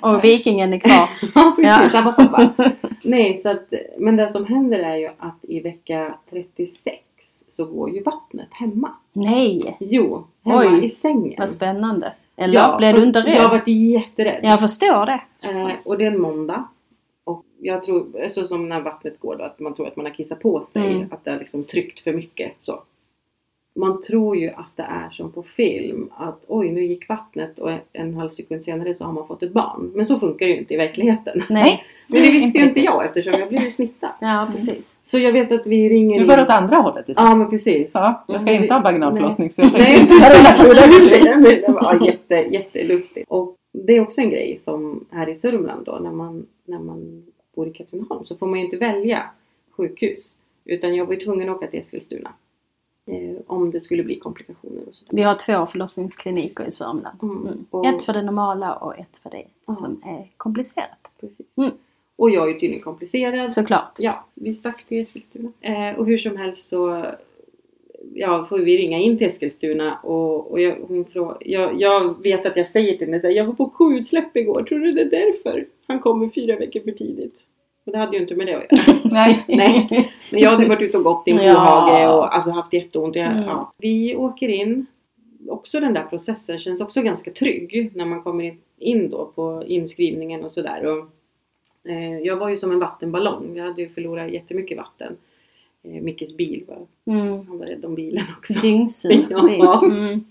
[0.00, 1.08] Och vikingen är kvar.
[1.34, 2.48] Ja precis, Ja.
[3.04, 6.96] Nej så att, men det som händer är ju att i vecka 36
[7.48, 8.90] så går ju vattnet hemma.
[9.12, 11.34] Nej, Jo, hemma Oj, i sängen.
[11.38, 12.12] vad spännande.
[12.38, 13.36] Eller blev du inte rädd?
[13.36, 14.40] Jag har varit jätterädd.
[14.42, 15.20] Jag förstår det.
[15.42, 16.64] Eh, och det är en måndag.
[17.24, 20.12] Och jag tror, så som när vattnet går då, att man tror att man har
[20.12, 20.90] kissat på sig.
[20.90, 21.08] Mm.
[21.12, 22.52] Att det har liksom tryckt för mycket.
[22.60, 22.82] Så.
[23.78, 26.10] Man tror ju att det är som på film.
[26.16, 29.52] Att oj, nu gick vattnet och en halv sekund senare så har man fått ett
[29.52, 29.90] barn.
[29.94, 31.42] Men så funkar det ju inte i verkligheten.
[31.48, 31.84] Nej.
[32.06, 34.10] Men det visste ju inte jag eftersom jag blev ju snittad.
[34.20, 34.92] Ja, precis.
[35.06, 37.04] Så jag vet att vi ringer Nu var det åt andra hållet.
[37.06, 37.14] Ja.
[37.16, 37.92] Ja men precis.
[37.94, 38.62] Ja, jag ska Mm.
[38.62, 40.14] inte ha vaginalförlossning så jag Nej, inte.
[41.66, 43.26] Det var jätte, jättelustigt.
[43.28, 47.26] Och det är också en grej som här i Sörmland då när man, när man
[47.56, 49.22] bor i Katrineholm så får man ju inte välja
[49.76, 50.34] sjukhus.
[50.64, 52.30] Utan jag var ju tvungen att åka till Eskilstuna.
[53.08, 55.16] Eh, om det skulle bli komplikationer och sådär.
[55.16, 57.18] Vi har två förlossningskliniker i Sörmland.
[57.22, 57.36] Mm.
[57.46, 57.66] Mm.
[57.70, 59.76] Och- Ett för det normala och ett för det Ja.
[59.76, 61.10] som är komplicerat.
[61.20, 61.46] Precis.
[61.56, 61.70] Mm.
[62.16, 63.52] Och jag är ju tydligen komplicerad.
[63.52, 63.92] Såklart.
[63.98, 65.52] Ja, vi stack till Eskilstuna.
[65.60, 67.04] Eh, och hur som helst så
[68.14, 72.46] ja, får vi ringa in till Eskilstuna och, och jag, hon frå, jag, jag vet
[72.46, 75.00] att jag säger till henne så här, jag var på koutsläpp igår, tror du det
[75.02, 75.66] är därför?
[75.86, 77.44] Han kommer fyra veckor för tidigt.
[77.88, 78.98] Men det hade ju inte med det att göra.
[79.04, 79.44] Nej.
[79.48, 80.12] Nej.
[80.32, 81.54] Men jag hade varit ute och gått i en Ja.
[81.54, 83.16] kohage och alltså haft jätteont.
[83.16, 83.42] Jag, Mm.
[83.44, 83.72] ja.
[83.78, 84.86] Vi åker in.
[85.48, 90.44] Också den där processen känns också ganska trygg när man kommer in, då på inskrivningen
[90.44, 91.02] och sådär.
[91.88, 93.56] Eh, jag var ju som en vattenballong.
[93.56, 95.16] Jag hade ju förlorat jättemycket vatten.
[95.88, 96.78] Eh, Mickes bil var,
[97.14, 97.46] Mm.
[97.48, 98.52] han var rädd om bilen också.
[98.60, 99.26] Dyngsur.
[99.58, 99.80] Ja.
[99.84, 100.24] Mm.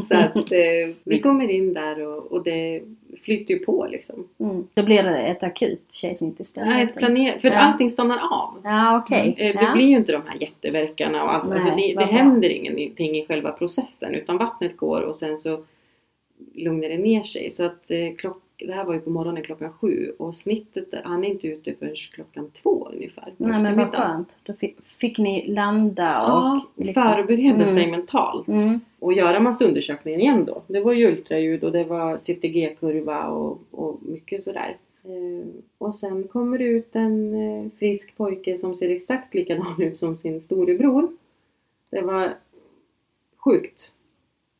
[0.00, 2.82] Så att eh, vi kommer in där och, och det
[3.22, 4.28] flyter ju på liksom.
[4.38, 4.66] Mm.
[4.74, 6.68] Då blir det ett akut kejsnitt istället.
[6.68, 7.54] Nej, planer- för Ja.
[7.58, 8.60] allting stannar av.
[8.64, 9.34] Ja, okej.
[9.38, 9.74] Eh, Det Ja.
[9.74, 11.48] blir ju inte de här jätteverkarna och allt.
[11.48, 15.64] Nej, alltså det det händer ingenting i själva processen utan vattnet går och sen så
[16.54, 17.50] lugnar det ner sig.
[17.50, 21.24] Så att eh, klock, det här var ju på morgonen klockan sju och snittet, han
[21.24, 23.34] är inte ute förrän klockan två ungefär.
[23.36, 24.36] Nej men vad skönt.
[24.42, 26.28] Då fick, fick ni landa och...
[26.28, 27.90] Ja, liksom- förbereda sig Mm.
[27.90, 28.48] mentalt.
[28.48, 28.80] Mm.
[28.98, 30.62] Och göra massa undersökningar igen då.
[30.66, 34.76] Det var ju ultraljud och det var CTG-kurva och, och mycket sådär.
[35.04, 35.48] Eh,
[35.78, 40.16] och sen kommer det ut en eh, frisk pojke som ser exakt likadan ut som
[40.18, 41.08] sin storebror.
[41.90, 42.34] Det var
[43.36, 43.92] sjukt.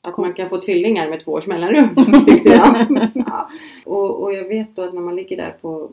[0.05, 1.88] Att man kan få tvillingar med två års mellanrum,
[2.44, 2.86] jag.
[3.14, 3.48] ja.
[3.84, 5.90] och, och jag vet då att när man ligger där på,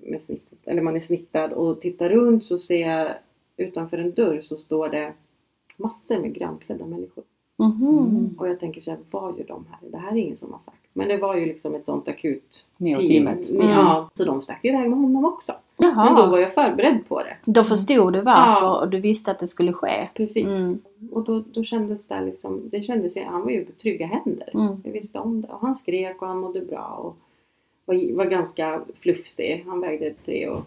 [0.00, 3.08] med snittet, eller man är snittad och tittar runt så ser jag
[3.56, 5.12] utanför en dörr så står det
[5.76, 7.24] massor med grönklädda människor.
[7.56, 8.34] Mhm.
[8.38, 9.90] Och jag tänker så här, vad gör de här?
[9.90, 10.78] Det här är ingen som har sagt.
[10.92, 13.28] Men det var ju liksom ett sånt akut team.
[13.28, 13.68] Mm.
[13.68, 15.52] Ja, så de stack ju iväg med honom också.
[15.76, 16.04] Jaha.
[16.04, 17.36] Men då var jag förberedd på det.
[17.44, 18.80] Då förstod du varför Ja.
[18.80, 20.08] och du visste att det skulle ske.
[20.14, 20.46] Precis.
[20.46, 20.78] Mm.
[21.12, 24.50] Och då, då kändes det liksom, det kändes ju, han var ju på trygga händer.
[24.54, 24.82] Mm.
[24.84, 25.48] Jag visste om det.
[25.48, 27.16] Och han skrek och han mådde bra och
[27.84, 29.64] var, var ganska flufsig.
[29.66, 30.62] Han vägde 3 och,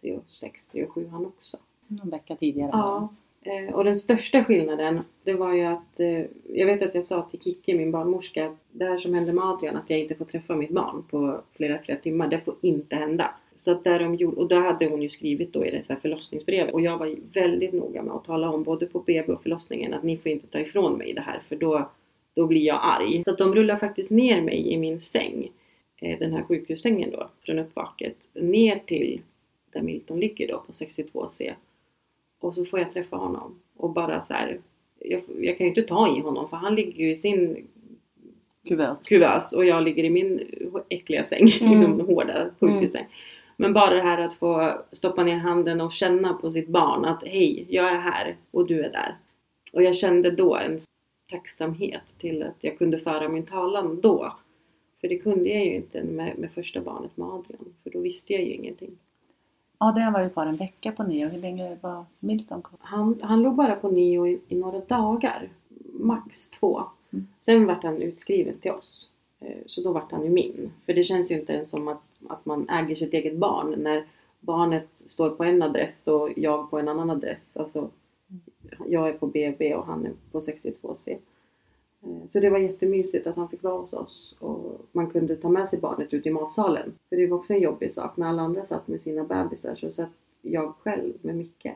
[0.00, 1.56] 3 och 6, 3 och 7 han också.
[1.86, 2.70] Någon vecka tidigare.
[2.72, 3.08] Ja.
[3.42, 7.22] Eh, och den största skillnaden det var ju att eh, jag vet att jag sa
[7.22, 10.24] till Kikki, min barnmorska, att det här som hände med Adrian, att jag inte får
[10.24, 13.30] träffa mitt barn på flera, flera timmar, det får inte hända.
[13.64, 15.96] Så att där de gjorde, och då hade hon ju skrivit då i det här
[15.96, 19.94] förlossningsbrevet och jag var väldigt noga med att tala om både på BB och förlossningen
[19.94, 21.90] att ni får inte ta ifrån mig det här för då,
[22.34, 23.24] då blir jag arg.
[23.24, 25.50] Så att de rullar faktiskt ner mig i min säng,
[25.96, 29.20] eh, den här sjukhussängen då, från uppvaket, ner till
[29.72, 31.52] där Milton ligger då på 62C.
[32.40, 34.60] Och så får jag träffa honom och bara så här,
[34.98, 37.66] jag, jag kan ju inte ta i honom för han ligger ju i sin
[38.68, 39.06] Kuvös.
[39.06, 40.40] kuvös och jag ligger i min
[40.88, 41.80] äckliga säng, Mm.
[41.80, 43.06] liksom hårda sjukhussäng.
[43.56, 47.22] Men bara det här att få stoppa ner handen och känna på sitt barn att
[47.22, 49.16] hej, jag är här och du är där.
[49.72, 50.80] Och jag kände då en
[51.30, 54.32] tacksamhet till att jag kunde föra min talan då.
[55.00, 58.32] För det kunde jag ju inte med, med första barnet med Adrian, för då visste
[58.32, 58.98] jag ju ingenting.
[59.78, 61.28] Adrian var ju kvar en vecka på nio.
[61.28, 62.78] Hur länge var Milton kvar?
[62.82, 65.48] Han, han låg bara på nio i, i några dagar.
[65.92, 66.82] Max två.
[67.12, 67.26] Mm.
[67.40, 69.08] Sen vart han utskriven till oss.
[69.44, 70.72] Eh, så då vart han ju min.
[70.86, 74.06] För det känns ju inte ens som att, att man äger sitt eget barn när
[74.40, 77.56] barnet står på en adress och jag på en annan adress.
[77.56, 77.90] Alltså,
[78.86, 81.18] jag är på BB och han är på 62C.
[82.02, 85.48] Eh, så det var jättemysigt att han fick vara hos oss och man kunde ta
[85.48, 86.92] med sig barnet ut i matsalen.
[87.08, 88.16] För det var också en jobbig sak.
[88.16, 90.10] När alla andra satt med sina bebisar så satt
[90.42, 91.66] jag själv med Micke.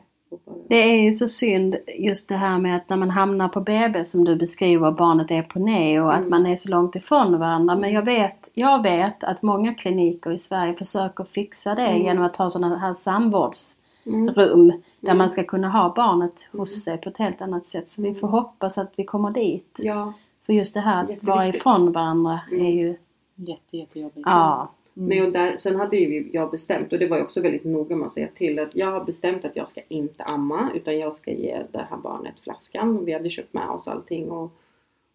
[0.69, 4.05] Det är ju så synd just det här med att när man hamnar på BB
[4.05, 6.29] som du beskriver, barnet är på neo och att Mm.
[6.29, 7.75] man är så långt ifrån varandra.
[7.75, 12.01] Men jag vet, jag vet att många kliniker i Sverige försöker fixa det Mm.
[12.03, 14.25] genom att ha sådana här samvårdsrum Mm.
[14.35, 15.17] där Mm.
[15.17, 16.79] man ska kunna ha barnet hos Mm.
[16.79, 17.89] sig på ett helt annat sätt.
[17.89, 18.19] Så vi Mm.
[18.19, 19.79] får hoppas att vi kommer dit.
[19.83, 20.13] Ja,
[20.45, 22.65] För just det här att vara ifrån varandra Mm.
[22.65, 22.97] är ju,
[23.35, 24.21] Jätte, jättejobbigt.
[24.25, 24.69] ja.
[24.97, 25.09] Mm.
[25.09, 27.95] Nej, och där, sen hade ju jag bestämt och det var jag också väldigt noga
[27.95, 31.15] med att säga till att jag har bestämt att jag ska inte amma utan jag
[31.15, 33.05] ska ge det här barnet flaskan.
[33.05, 34.51] Vi hade köpt med oss allting och,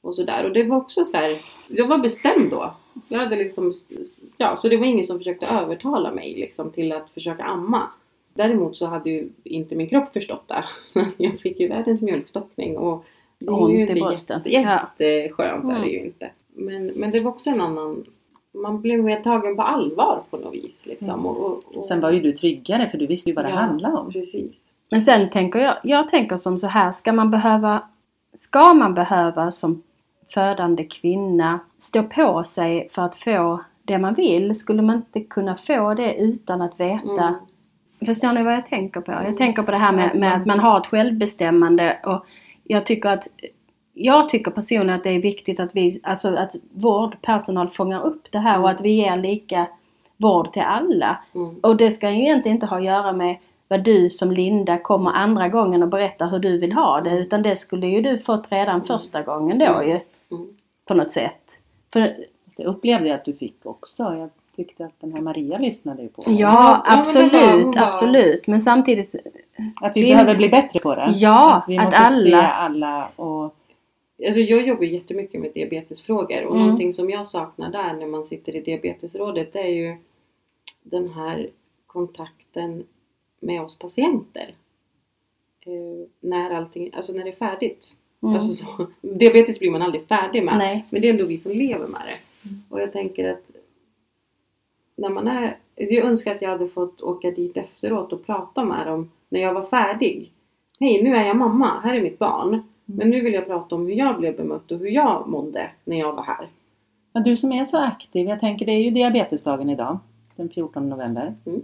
[0.00, 0.44] och sådär.
[0.46, 1.36] Och det var också så här,
[1.68, 2.74] jag var bestämd då.
[3.08, 3.72] Jag hade liksom,
[4.36, 7.90] ja, så det var ingen som försökte övertala mig liksom till att försöka amma.
[8.34, 10.64] Däremot så hade ju inte min kropp förstått det.
[11.16, 13.04] Jag fick ju världens mjölkstockning och
[13.38, 14.42] det är Ont ju inte brösten.
[14.44, 15.82] jätte, jätteskönt är Mm.
[15.82, 16.30] det ju inte.
[16.54, 18.04] Men, men det var också en annan
[18.54, 20.86] man blev mer tagen på allvar på något vis.
[20.86, 21.08] Liksom.
[21.14, 21.26] Mm.
[21.26, 23.56] Och, och, Sen var ju du tryggare för du visste ju vad det Ja.
[23.56, 24.12] handlade om.
[24.12, 24.52] Precis.
[24.90, 27.82] Men sen tänker jag, jag tänker som så här, ska man behöva,
[28.34, 29.82] ska man behöva som
[30.34, 34.56] födande kvinna stå på sig för att få det man vill?
[34.56, 37.22] Skulle man inte kunna få det utan att veta?
[37.22, 37.34] Mm.
[38.06, 39.12] Förstår ni vad jag tänker på?
[39.12, 39.36] Jag Mm.
[39.36, 42.24] tänker på det här med, med att man har ett självbestämmande och
[42.64, 43.28] jag tycker att
[43.94, 48.38] jag tycker personligen att det är viktigt att vi, alltså att vårdpersonal fångar upp det
[48.38, 48.74] här och Mm.
[48.76, 49.66] att vi ger lika
[50.16, 51.18] vård till alla.
[51.34, 51.56] Mm.
[51.62, 53.36] Och det ska ju egentligen inte ha att göra med
[53.68, 57.10] vad du som Linda kommer andra gången och berättar hur du vill ha det.
[57.10, 57.22] Mm.
[57.22, 59.88] Utan det skulle ju du fått redan första gången då Mm.
[59.88, 60.00] ju.
[60.30, 60.48] Mm.
[60.88, 61.40] På något sätt.
[61.92, 62.16] För,
[62.56, 64.02] Det upplevde jag att du fick också.
[64.02, 67.32] Jag tyckte att den här Maria lyssnade ju på ja, ja, men absolut,
[67.64, 68.46] hon var- absolut.
[68.46, 69.14] Men samtidigt,
[69.82, 71.12] Att vi Vi- behöver bli bättre på det.
[71.14, 73.54] Ja, att vi att måste se alla- alla och
[74.26, 76.62] Alltså jag jobbar jättemycket med diabetesfrågor och Mm.
[76.62, 79.96] någonting som jag saknar där när man sitter i diabetesrådet det är ju
[80.82, 81.50] den här
[81.86, 82.84] kontakten
[83.40, 84.54] med oss patienter.
[85.60, 87.94] Eh, när allting, alltså när det är färdigt.
[88.22, 90.58] mm, Alltså så, diabetes blir man aldrig färdig med.
[90.58, 90.84] nej.
[90.90, 92.48] Men det är ändå vi som lever med det.
[92.68, 93.50] Och jag tänker att
[94.96, 95.44] när man är,
[95.80, 99.40] alltså jag önskar att jag hade fått åka dit efteråt och prata med dem när
[99.40, 100.32] jag var färdig.
[100.80, 102.62] Hej, nu är jag mamma, här är mitt barn.
[102.96, 105.98] Men nu vill jag prata om hur jag blev bemött och hur jag mådde när
[105.98, 106.46] jag var här.
[107.12, 109.98] Ja, du som är så aktiv, jag tänker det är ju diabetesdagen idag,
[110.36, 111.34] den 14 november.
[111.46, 111.62] Mm.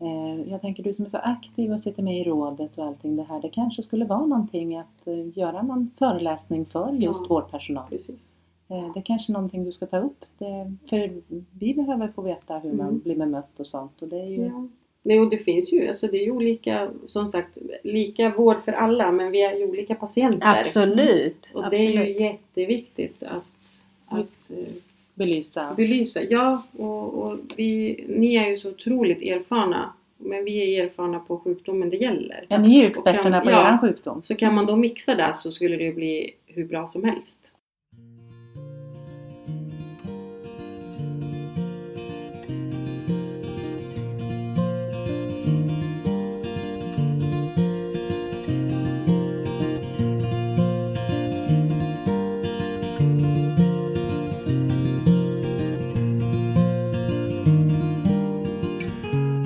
[0.00, 3.16] Eh, Jag tänker du som är så aktiv och sitter med i rådet och allting
[3.16, 7.26] det här, det kanske skulle vara någonting att eh, göra någon föreläsning för just Ja.
[7.28, 7.88] vårdpersonal.
[7.90, 8.34] Precis.
[8.68, 10.24] Eh, Det är kanske någonting du ska ta upp.
[10.38, 11.22] Det, för
[11.58, 12.98] vi behöver få veta hur man Mm.
[13.00, 14.02] blir bemött och sånt.
[14.02, 14.68] Och det är ju, Ja.
[15.02, 18.72] Nej, och det finns ju, alltså det är ju olika, som sagt, lika vård för
[18.72, 20.60] alla men vi är ju olika patienter.
[20.60, 21.50] Absolut.
[21.54, 22.20] Och det är ju absolut.
[22.20, 23.72] jätteviktigt att,
[24.06, 24.72] att eh,
[25.14, 25.74] belysa.
[25.76, 26.22] belysa.
[26.22, 29.92] Ja, och, och vi, ni är ju så otroligt erfarna.
[30.18, 32.46] Men vi är erfarna på sjukdomen det gäller.
[32.48, 34.22] Ja, ni är ju experterna kan- på ja, eran sjukdom.
[34.24, 37.38] Så kan man då mixa det så skulle det ju bli hur bra som helst.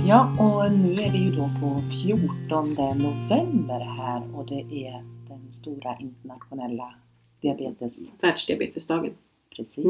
[0.08, 5.52] Ja, och nu är vi ju då på 14 november här och det är den
[5.52, 6.94] stora internationella
[7.40, 7.98] diabetes...
[8.20, 9.12] Världsdiabetesdagen.
[9.56, 9.86] Precis.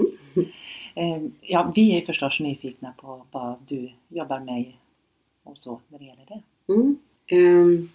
[0.94, 1.32] Mm.
[1.40, 4.72] Ja, vi är förstås nyfikna på vad du jobbar med
[5.42, 6.42] och så när det gäller det.
[6.72, 6.96] Mm.
[7.26, 7.90] Ehm,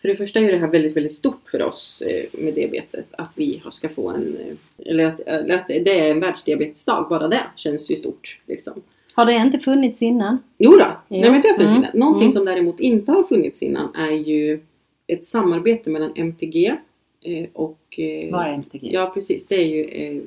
[0.00, 3.14] för det första är det här väldigt, väldigt stort för oss eh, med diabetes.
[3.18, 4.36] Att vi ska få en...
[4.36, 4.56] eh,
[4.90, 7.06] Eller att, eller att det är en världsdiabetesdag.
[7.08, 8.40] Bara det känns ju stort.
[8.46, 8.82] Liksom.
[9.16, 10.38] Har det inte funnits innan?
[10.58, 10.96] Jo då, Ja.
[11.08, 11.84] nej men det har funnits Mm.
[11.84, 11.98] innan.
[11.98, 12.32] Någonting Mm.
[12.32, 14.60] som däremot inte har funnits innan är ju
[15.06, 16.66] ett samarbete mellan MTG
[17.22, 17.98] eh, och...
[17.98, 18.90] eh, Vad är MTG?
[18.92, 20.22] Ja precis, det är ju eh,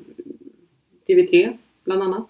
[1.08, 2.28] TV3 bland annat.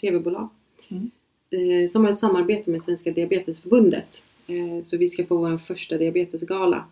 [0.00, 0.48] TV-bolag.
[0.90, 1.88] Mm.
[1.88, 4.24] Som har ett samarbete med Svenska Diabetesförbundet.
[4.84, 6.84] Så vi ska få vår första diabetesgala.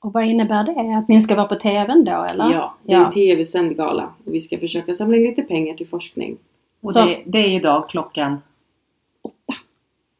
[0.00, 0.96] Och vad innebär det?
[0.98, 2.52] Att ni ska vara på TVn då eller?
[2.52, 3.06] Ja, det är Ja.
[3.06, 4.14] en TV-sänd gala.
[4.24, 6.36] Och vi ska försöka samla in lite pengar till forskning.
[6.80, 8.36] Och Så- det, det är idag klockan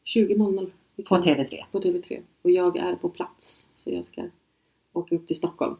[0.04, 0.70] 20.00.
[0.96, 1.64] Vi på kan- TV3.
[1.72, 2.20] på TV3.
[2.42, 3.66] Och jag är på plats.
[3.76, 4.22] Så jag ska
[4.92, 5.76] åka upp till Stockholm.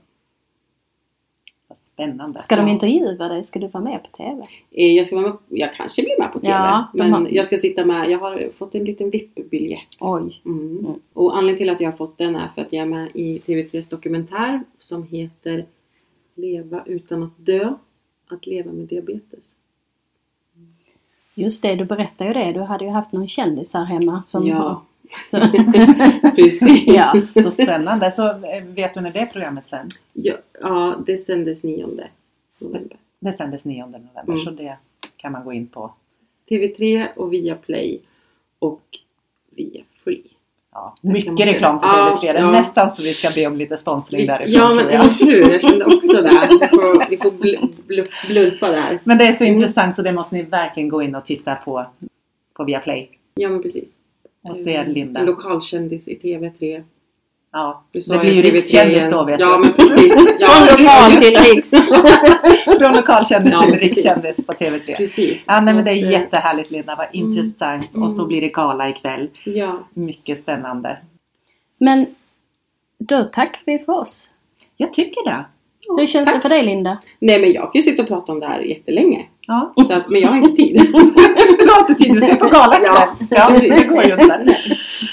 [1.69, 2.41] Vad spännande.
[2.43, 3.45] Ska de intervjua dig?
[3.45, 4.43] Ska du vara med på TV?
[4.71, 6.53] Eh, Jag, ska vara med, jag kanske blir med på TV.
[6.53, 8.11] Ja, men har- jag ska sitta med.
[8.11, 9.97] Jag har fått en liten VIP-biljett.
[10.01, 10.41] Oj.
[10.45, 10.79] Mm.
[10.79, 10.93] Mm.
[11.13, 13.39] Och anledningen till att jag har fått den är för att jag är med i
[13.39, 15.67] TV3s dokumentär som heter
[16.35, 17.75] Leva utan att dö.
[18.29, 19.57] Att leva med diabetes.
[21.39, 22.53] Just det, du berättade ju det.
[22.53, 24.83] Du hade ju haft någon kändis här hemma som Ja.
[25.31, 25.41] Så,
[26.37, 26.87] Precis.
[26.87, 27.15] ja.
[27.43, 28.11] Så spännande.
[28.13, 30.03] Så eh, vet du när det programmet sänds?
[30.13, 30.35] ja.
[30.61, 31.87] Ja, det sändes 9
[32.59, 32.97] november.
[33.21, 34.41] Det sändes 9 november Mm.
[34.45, 34.77] så det
[35.17, 35.93] kan man gå in på.
[36.51, 38.01] TV3 och Viaplay
[38.59, 38.83] och
[39.51, 40.23] via Free.
[40.77, 42.33] Ja, mycket reklam till Ja, TV3.
[42.33, 42.51] Det är ja.
[42.51, 45.85] nästan så vi ska be om lite sponsring därifrån Ja men eller hur, jag kände
[45.85, 46.49] också det.
[46.61, 48.99] Vi får, vi får bl- bl- blurpa där.
[49.05, 49.55] Men det är så Mm.
[49.57, 51.87] intressant så det måste ni verkligen gå in och titta på
[52.55, 53.11] på Viaplay.
[53.35, 53.89] Ja men precis.
[54.43, 55.23] Och se Linda.
[55.23, 56.83] Lokalkändis i TV3.
[57.59, 60.37] Ja, Du sa det blir ju TV3 rikskändis då vet Ja men precis.
[60.41, 61.41] Ja, Från lokal till det.
[61.41, 61.71] riks.
[62.79, 64.97] Från lokalkändis Ja, till rikskändis på TV3.
[64.97, 65.45] Precis.
[65.49, 67.29] Ja, nej, men det är eh, jättehärligt Linda, vad Mm.
[67.29, 67.89] intressant.
[67.95, 68.29] Och så Mm.
[68.29, 69.29] blir det gala ikväll.
[69.45, 69.79] Ja.
[69.95, 70.97] Mycket spännande.
[71.79, 72.07] Men
[72.99, 74.29] då tackar vi för oss.
[74.77, 75.45] Jag tycker det.
[75.99, 76.43] Hur känns det tack.
[76.43, 76.99] för dig Linda?
[77.19, 79.27] Nej men jag kan ju sitta och prata om det här jättelänge.
[79.47, 79.73] Ja.
[79.87, 80.81] Så att, men jag har inte tid.
[81.59, 83.29] Du har inte tid, du ska på gala Ja, ikväll.
[83.31, 83.71] Ja, precis.
[83.71, 84.57] det går ju inte.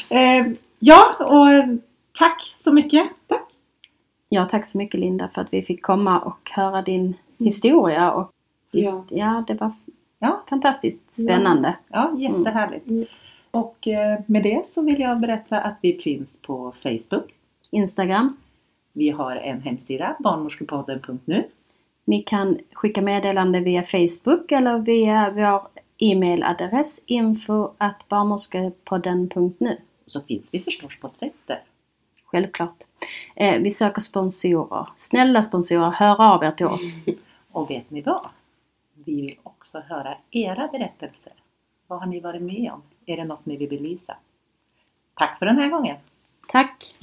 [0.09, 0.45] Eh,
[0.79, 1.79] ja, och
[2.19, 3.07] tack så mycket.
[3.27, 3.49] Tack.
[4.29, 8.11] Ja, tack så mycket Linda för att vi fick komma och höra din historia.
[8.11, 8.31] Och,
[8.71, 9.05] Ja.
[9.09, 9.71] ja, det var
[10.19, 10.43] Ja.
[10.49, 11.75] fantastiskt spännande.
[11.87, 12.87] Ja, jättehärligt.
[12.87, 13.05] Mm.
[13.51, 17.33] Och eh, med det så vill jag berätta att vi finns på Facebook.
[17.71, 18.37] Instagram.
[18.93, 21.43] Vi har en hemsida, barnmorskepodden.nu.
[22.05, 25.61] Ni kan skicka meddelande via Facebook eller via vår
[25.97, 27.69] e-mailadress info
[28.09, 29.77] barnmorskepodden.nu.
[30.07, 31.61] Så finns vi förstås på Twitter.
[32.33, 32.83] Självklart.
[33.35, 34.87] Eh, vi söker sponsorer.
[34.97, 36.81] Snälla sponsorer, hör av er till oss.
[37.51, 38.29] Och vet ni vad?
[38.93, 41.33] Vi vill också höra era berättelser.
[41.87, 42.81] Vad har ni varit med om?
[43.05, 44.17] Är det något ni vill belysa?
[45.13, 45.97] Tack för den här gången!
[46.47, 46.95] Tack!